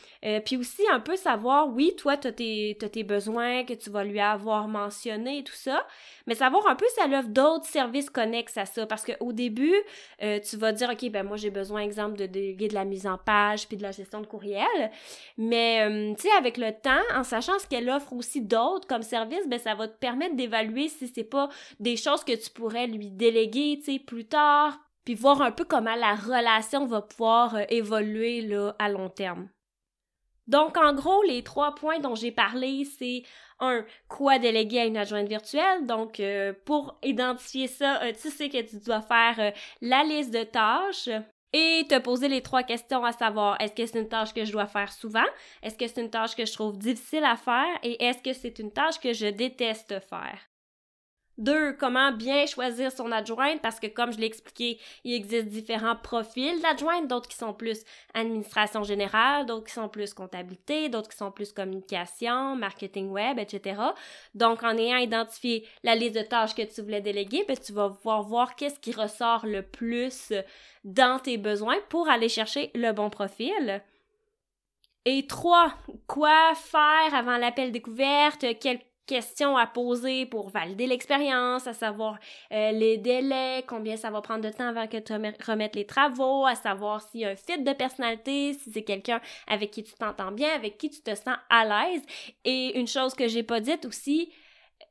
puis 0.44 0.56
aussi 0.56 0.82
un 0.90 1.00
peu 1.00 1.16
savoir, 1.16 1.68
oui, 1.68 1.94
toi, 1.96 2.16
tu 2.16 2.28
as, 2.28 2.32
tes 2.32 3.04
besoins 3.04 3.64
que 3.64 3.74
tu 3.74 3.90
vas 3.90 4.04
lui 4.04 4.20
avoir 4.20 4.68
mentionnés 4.68 5.38
et 5.38 5.44
tout 5.44 5.54
ça, 5.54 5.86
mais 6.26 6.34
savoir 6.34 6.66
un 6.68 6.74
peu 6.74 6.86
si 6.88 7.00
elle 7.04 7.14
offre 7.14 7.28
d'autres 7.28 7.66
services 7.66 8.10
connexes 8.10 8.56
à 8.56 8.66
ça. 8.66 8.86
Parce 8.86 9.04
qu'au 9.04 9.32
début, 9.32 9.74
tu 10.20 10.56
vas 10.56 10.72
dire, 10.72 10.90
OK, 10.90 11.10
ben 11.10 11.24
moi 11.24 11.36
j'ai 11.36 11.50
besoin, 11.50 11.80
exemple, 11.80 12.18
de 12.18 12.26
déléguer 12.26 12.68
de 12.68 12.74
la 12.74 12.84
mise 12.84 13.06
en 13.06 13.18
page 13.18 13.68
puis 13.68 13.76
de 13.76 13.82
la 13.82 13.92
gestion 13.92 14.20
de 14.20 14.26
courriel. 14.26 14.90
Mais, 15.36 16.14
tu 16.16 16.22
sais, 16.22 16.36
avec 16.36 16.56
le 16.56 16.72
temps, 16.72 17.02
en 17.14 17.24
sachant 17.24 17.58
ce 17.58 17.66
qu'elle 17.66 17.88
a 17.88 17.97
offre 17.98 18.12
aussi 18.14 18.40
d'autres 18.40 18.86
comme 18.86 19.02
service, 19.02 19.46
ben 19.46 19.58
ça 19.58 19.74
va 19.74 19.88
te 19.88 19.98
permettre 19.98 20.36
d'évaluer 20.36 20.88
si 20.88 21.08
c'est 21.08 21.24
pas 21.24 21.48
des 21.78 21.96
choses 21.96 22.24
que 22.24 22.32
tu 22.32 22.50
pourrais 22.50 22.86
lui 22.86 23.10
déléguer, 23.10 23.80
tu 23.84 23.98
plus 23.98 24.26
tard, 24.26 24.78
puis 25.04 25.14
voir 25.14 25.42
un 25.42 25.52
peu 25.52 25.64
comment 25.64 25.94
la 25.94 26.14
relation 26.14 26.86
va 26.86 27.02
pouvoir 27.02 27.56
euh, 27.56 27.64
évoluer 27.68 28.42
là 28.42 28.74
à 28.78 28.88
long 28.88 29.08
terme. 29.08 29.48
Donc, 30.46 30.78
en 30.78 30.94
gros, 30.94 31.22
les 31.24 31.42
trois 31.42 31.74
points 31.74 31.98
dont 31.98 32.14
j'ai 32.14 32.32
parlé, 32.32 32.84
c'est 32.84 33.22
un, 33.60 33.84
quoi 34.08 34.38
déléguer 34.38 34.80
à 34.80 34.86
une 34.86 34.96
adjointe 34.96 35.28
virtuelle. 35.28 35.86
Donc, 35.86 36.20
euh, 36.20 36.54
pour 36.64 36.98
identifier 37.02 37.66
ça, 37.66 38.02
euh, 38.02 38.12
tu 38.12 38.30
sais 38.30 38.48
que 38.48 38.62
tu 38.62 38.78
dois 38.78 39.02
faire 39.02 39.52
la 39.82 40.04
liste 40.04 40.32
de 40.32 40.44
tâches, 40.44 41.10
et 41.52 41.86
te 41.88 41.98
poser 41.98 42.28
les 42.28 42.42
trois 42.42 42.62
questions 42.62 43.04
à 43.04 43.12
savoir 43.12 43.56
est-ce 43.60 43.72
que 43.74 43.86
c'est 43.86 43.98
une 43.98 44.08
tâche 44.08 44.34
que 44.34 44.44
je 44.44 44.52
dois 44.52 44.66
faire 44.66 44.92
souvent, 44.92 45.26
est-ce 45.62 45.76
que 45.76 45.86
c'est 45.86 46.00
une 46.00 46.10
tâche 46.10 46.36
que 46.36 46.46
je 46.46 46.52
trouve 46.52 46.78
difficile 46.78 47.24
à 47.24 47.36
faire? 47.36 47.78
Et 47.82 48.02
est-ce 48.04 48.22
que 48.22 48.32
c'est 48.32 48.58
une 48.58 48.72
tâche 48.72 49.00
que 49.00 49.12
je 49.12 49.26
déteste 49.26 50.00
faire? 50.00 50.40
Deux, 51.38 51.72
comment 51.74 52.10
bien 52.10 52.46
choisir 52.46 52.90
son 52.90 53.12
adjointe 53.12 53.62
parce 53.62 53.78
que 53.78 53.86
comme 53.86 54.12
je 54.12 54.18
l'ai 54.18 54.26
expliqué, 54.26 54.80
il 55.04 55.14
existe 55.14 55.46
différents 55.46 55.94
profils 55.94 56.60
d'adjointe, 56.60 57.06
d'autres 57.06 57.28
qui 57.28 57.36
sont 57.36 57.54
plus 57.54 57.84
administration 58.12 58.82
générale, 58.82 59.46
d'autres 59.46 59.66
qui 59.66 59.72
sont 59.72 59.88
plus 59.88 60.14
comptabilité, 60.14 60.88
d'autres 60.88 61.08
qui 61.08 61.16
sont 61.16 61.30
plus 61.30 61.52
communication, 61.52 62.56
marketing 62.56 63.10
web, 63.10 63.38
etc. 63.38 63.80
Donc 64.34 64.64
en 64.64 64.76
ayant 64.76 64.96
identifié 64.96 65.64
la 65.84 65.94
liste 65.94 66.16
de 66.16 66.22
tâches 66.22 66.56
que 66.56 66.62
tu 66.62 66.82
voulais 66.82 67.00
déléguer, 67.00 67.44
ben, 67.46 67.56
tu 67.56 67.72
vas 67.72 67.88
pouvoir 67.88 68.22
voir 68.24 68.56
qu'est-ce 68.56 68.80
qui 68.80 68.90
ressort 68.90 69.46
le 69.46 69.62
plus 69.62 70.32
dans 70.82 71.20
tes 71.20 71.38
besoins 71.38 71.78
pour 71.88 72.08
aller 72.08 72.28
chercher 72.28 72.72
le 72.74 72.90
bon 72.90 73.10
profil. 73.10 73.80
Et 75.04 75.26
trois, 75.28 75.72
quoi 76.08 76.54
faire 76.56 77.14
avant 77.14 77.36
l'appel 77.36 77.70
découverte, 77.70 78.44
questions 79.08 79.56
à 79.56 79.66
poser 79.66 80.26
pour 80.26 80.50
valider 80.50 80.86
l'expérience, 80.86 81.66
à 81.66 81.72
savoir 81.72 82.18
euh, 82.52 82.70
les 82.70 82.98
délais, 82.98 83.64
combien 83.66 83.96
ça 83.96 84.10
va 84.10 84.20
prendre 84.20 84.44
de 84.44 84.50
temps 84.50 84.68
avant 84.68 84.86
que 84.86 84.98
tu 84.98 85.12
remettes 85.12 85.74
les 85.74 85.86
travaux, 85.86 86.46
à 86.46 86.54
savoir 86.54 87.02
s'il 87.02 87.20
y 87.20 87.24
a 87.24 87.30
un 87.30 87.36
fit 87.36 87.60
de 87.60 87.72
personnalité, 87.72 88.52
si 88.52 88.70
c'est 88.70 88.84
quelqu'un 88.84 89.20
avec 89.48 89.70
qui 89.72 89.82
tu 89.82 89.94
t'entends 89.94 90.30
bien, 90.30 90.50
avec 90.54 90.78
qui 90.78 90.90
tu 90.90 91.00
te 91.00 91.14
sens 91.14 91.36
à 91.48 91.64
l'aise. 91.64 92.02
Et 92.44 92.78
une 92.78 92.86
chose 92.86 93.14
que 93.14 93.26
j'ai 93.26 93.42
pas 93.42 93.60
dite 93.60 93.86
aussi, 93.86 94.30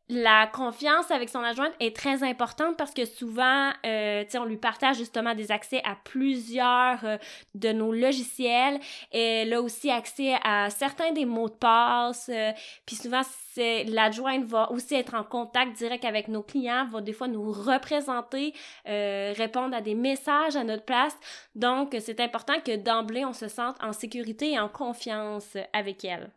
la 0.10 0.48
confiance 0.48 1.12
avec 1.12 1.28
son 1.28 1.44
adjointe 1.44 1.74
est 1.82 1.94
très 1.94 2.24
importante 2.24 2.78
parce 2.78 2.94
que 2.94 3.06
souvent, 3.06 3.72
euh, 3.86 4.24
on 4.36 4.46
lui 4.46 4.56
partage 4.56 4.98
justement 4.98 5.36
des 5.36 5.52
accès 5.52 5.82
à 5.84 5.98
plusieurs 6.02 7.04
euh, 7.04 7.18
de 7.56 7.74
nos 7.74 7.92
logiciels. 7.92 8.80
Elle 9.12 9.54
a 9.54 9.62
aussi 9.62 9.92
accès 9.92 10.36
à 10.44 10.70
certains 10.70 11.12
des 11.12 11.26
mots 11.26 11.50
de 11.50 11.56
passe. 11.56 12.30
Euh, 12.34 12.52
puis 12.86 12.96
souvent, 12.96 13.22
l'adjointe 13.58 14.46
va 14.46 14.72
aussi 14.72 14.96
être 14.96 15.14
en 15.14 15.26
contact 15.26 15.76
direct 15.78 16.06
avec 16.06 16.30
nos 16.30 16.44
clients, 16.44 16.88
va 16.90 17.02
des 17.02 17.14
fois 17.14 17.28
nous 17.28 17.52
représenter, 17.52 18.54
euh, 18.88 19.34
répondre 19.36 19.76
à 19.76 19.82
des 19.82 19.96
messages 19.96 20.56
à 20.56 20.63
notre 20.63 20.86
place. 20.86 21.17
Donc, 21.56 21.96
c'est 22.00 22.22
important 22.22 22.62
que 22.65 22.78
d'emblée, 22.78 23.26
on 23.26 23.34
se 23.34 23.50
sente 23.50 23.76
en 23.84 23.91
sécurité 23.91 24.52
et 24.52 24.60
en 24.60 24.70
confiance 24.70 25.58
avec 25.74 26.06
elle. 26.06 26.32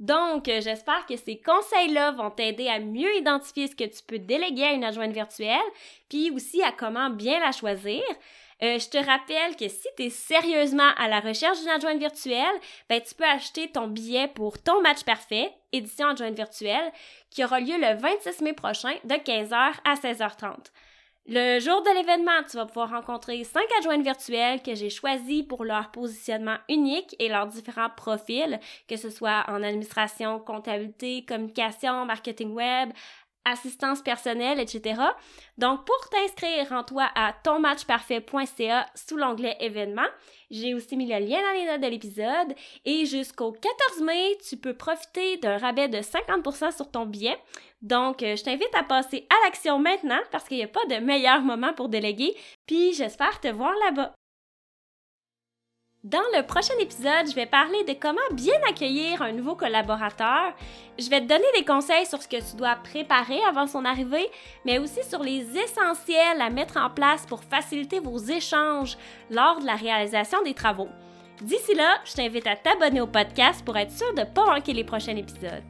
Donc, 0.00 0.48
euh, 0.48 0.60
j'espère 0.60 1.06
que 1.06 1.16
ces 1.16 1.40
conseils-là 1.40 2.12
vont 2.12 2.30
t'aider 2.30 2.68
à 2.68 2.78
mieux 2.78 3.16
identifier 3.16 3.66
ce 3.66 3.74
que 3.74 3.84
tu 3.84 4.02
peux 4.06 4.18
déléguer 4.18 4.64
à 4.64 4.72
une 4.72 4.84
adjointe 4.84 5.12
virtuelle, 5.12 5.58
puis 6.08 6.30
aussi 6.30 6.62
à 6.62 6.70
comment 6.70 7.10
bien 7.10 7.40
la 7.40 7.50
choisir. 7.50 8.02
Euh, 8.62 8.78
je 8.78 8.88
te 8.88 8.98
rappelle 8.98 9.56
que 9.56 9.68
si 9.68 9.86
tu 9.96 10.04
es 10.04 10.10
sérieusement 10.10 10.90
à 10.96 11.08
la 11.08 11.20
recherche 11.20 11.60
d'une 11.60 11.68
adjointe 11.68 11.98
virtuelle, 11.98 12.60
ben, 12.88 13.00
tu 13.00 13.14
peux 13.14 13.24
acheter 13.24 13.70
ton 13.70 13.86
billet 13.86 14.28
pour 14.28 14.60
ton 14.60 14.80
match 14.82 15.04
parfait, 15.04 15.52
édition 15.72 16.08
adjointe 16.08 16.34
virtuelle, 16.34 16.92
qui 17.30 17.44
aura 17.44 17.60
lieu 17.60 17.76
le 17.76 18.00
26 18.00 18.40
mai 18.42 18.52
prochain 18.52 18.94
de 19.04 19.14
15h 19.14 19.74
à 19.84 19.94
16h30. 19.94 20.70
Le 21.30 21.60
jour 21.60 21.82
de 21.82 21.94
l'événement, 21.94 22.42
tu 22.50 22.56
vas 22.56 22.64
pouvoir 22.64 22.88
rencontrer 22.88 23.44
cinq 23.44 23.66
adjointes 23.78 24.02
virtuelles 24.02 24.62
que 24.62 24.74
j'ai 24.74 24.88
choisies 24.88 25.42
pour 25.42 25.62
leur 25.62 25.90
positionnement 25.90 26.56
unique 26.70 27.14
et 27.18 27.28
leurs 27.28 27.46
différents 27.46 27.90
profils, 27.94 28.58
que 28.88 28.96
ce 28.96 29.10
soit 29.10 29.44
en 29.46 29.62
administration, 29.62 30.40
comptabilité, 30.40 31.26
communication, 31.28 32.06
marketing 32.06 32.54
web, 32.54 32.92
assistance 33.50 34.02
personnelle, 34.02 34.60
etc. 34.60 35.00
Donc, 35.56 35.84
pour 35.84 36.08
t'inscrire, 36.10 36.68
rends-toi 36.68 37.08
à 37.14 37.32
tonmatchparfait.ca 37.44 38.86
sous 38.94 39.16
l'onglet 39.16 39.56
événements. 39.60 40.08
J'ai 40.50 40.74
aussi 40.74 40.96
mis 40.96 41.06
le 41.06 41.18
lien 41.18 41.40
dans 41.42 41.58
les 41.58 41.66
notes 41.66 41.80
de 41.80 41.88
l'épisode. 41.88 42.54
Et 42.84 43.06
jusqu'au 43.06 43.52
14 43.52 44.02
mai, 44.02 44.36
tu 44.48 44.56
peux 44.56 44.74
profiter 44.74 45.36
d'un 45.38 45.58
rabais 45.58 45.88
de 45.88 45.98
50% 45.98 46.74
sur 46.74 46.90
ton 46.90 47.06
billet. 47.06 47.38
Donc, 47.82 48.22
euh, 48.22 48.36
je 48.36 48.44
t'invite 48.44 48.74
à 48.74 48.82
passer 48.82 49.26
à 49.30 49.46
l'action 49.46 49.78
maintenant 49.78 50.20
parce 50.32 50.44
qu'il 50.44 50.56
n'y 50.56 50.64
a 50.64 50.68
pas 50.68 50.84
de 50.90 50.96
meilleur 50.96 51.42
moment 51.42 51.72
pour 51.74 51.88
déléguer. 51.88 52.36
Puis, 52.66 52.92
j'espère 52.94 53.40
te 53.40 53.48
voir 53.48 53.72
là-bas. 53.86 54.14
Dans 56.04 56.22
le 56.36 56.46
prochain 56.46 56.74
épisode, 56.80 57.28
je 57.28 57.34
vais 57.34 57.46
parler 57.46 57.82
de 57.82 57.92
comment 57.92 58.20
bien 58.30 58.54
accueillir 58.68 59.20
un 59.20 59.32
nouveau 59.32 59.56
collaborateur. 59.56 60.54
Je 60.96 61.10
vais 61.10 61.20
te 61.20 61.26
donner 61.26 61.48
des 61.56 61.64
conseils 61.64 62.06
sur 62.06 62.22
ce 62.22 62.28
que 62.28 62.36
tu 62.36 62.56
dois 62.56 62.76
préparer 62.76 63.42
avant 63.42 63.66
son 63.66 63.84
arrivée, 63.84 64.30
mais 64.64 64.78
aussi 64.78 65.02
sur 65.02 65.24
les 65.24 65.44
essentiels 65.58 66.40
à 66.40 66.50
mettre 66.50 66.76
en 66.76 66.88
place 66.88 67.26
pour 67.26 67.42
faciliter 67.42 67.98
vos 67.98 68.16
échanges 68.16 68.96
lors 69.28 69.58
de 69.58 69.66
la 69.66 69.74
réalisation 69.74 70.40
des 70.44 70.54
travaux. 70.54 70.88
D'ici 71.42 71.74
là, 71.74 71.98
je 72.04 72.14
t'invite 72.14 72.46
à 72.46 72.54
t'abonner 72.54 73.00
au 73.00 73.08
podcast 73.08 73.64
pour 73.64 73.76
être 73.76 73.90
sûr 73.90 74.14
de 74.14 74.20
ne 74.20 74.26
pas 74.26 74.46
manquer 74.46 74.74
les 74.74 74.84
prochains 74.84 75.16
épisodes. 75.16 75.64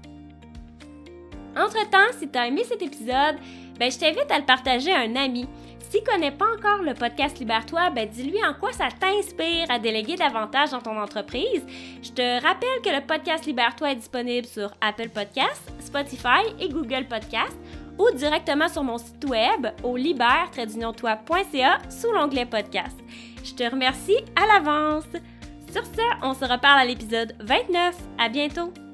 Entre-temps, 1.56 2.12
si 2.18 2.28
tu 2.28 2.38
as 2.38 2.48
aimé 2.48 2.64
cet 2.64 2.82
épisode, 2.82 3.36
ben, 3.78 3.90
je 3.90 3.98
t'invite 3.98 4.30
à 4.30 4.38
le 4.38 4.44
partager 4.44 4.92
à 4.92 5.00
un 5.00 5.16
ami. 5.16 5.48
S'il 5.88 6.04
connaît 6.04 6.30
pas 6.30 6.46
encore 6.54 6.82
le 6.82 6.92
podcast 6.92 7.38
Libère-toi, 7.38 7.90
ben 7.90 8.06
dis-lui 8.06 8.44
en 8.44 8.52
quoi 8.52 8.72
ça 8.72 8.88
t'inspire 9.00 9.70
à 9.70 9.78
déléguer 9.78 10.16
davantage 10.16 10.70
dans 10.70 10.82
ton 10.82 11.00
entreprise. 11.00 11.64
Je 12.02 12.10
te 12.10 12.42
rappelle 12.42 12.82
que 12.84 12.90
le 12.90 13.06
podcast 13.06 13.46
Libère-toi 13.46 13.92
est 13.92 13.96
disponible 13.96 14.46
sur 14.46 14.70
Apple 14.82 15.08
Podcasts, 15.08 15.72
Spotify 15.80 16.44
et 16.60 16.68
Google 16.68 17.06
Podcasts 17.08 17.58
ou 17.98 18.10
directement 18.14 18.68
sur 18.68 18.84
mon 18.84 18.98
site 18.98 19.24
web 19.24 19.68
au 19.82 19.96
libère 19.96 20.50
sous 21.88 22.12
l'onglet 22.12 22.44
podcast. 22.44 22.98
Je 23.42 23.54
te 23.54 23.70
remercie 23.70 24.18
à 24.36 24.46
l'avance. 24.46 25.08
Sur 25.72 25.84
ce, 25.84 26.02
on 26.22 26.34
se 26.34 26.44
reparle 26.44 26.80
à 26.80 26.84
l'épisode 26.84 27.34
29. 27.40 27.94
À 28.18 28.28
bientôt! 28.28 28.87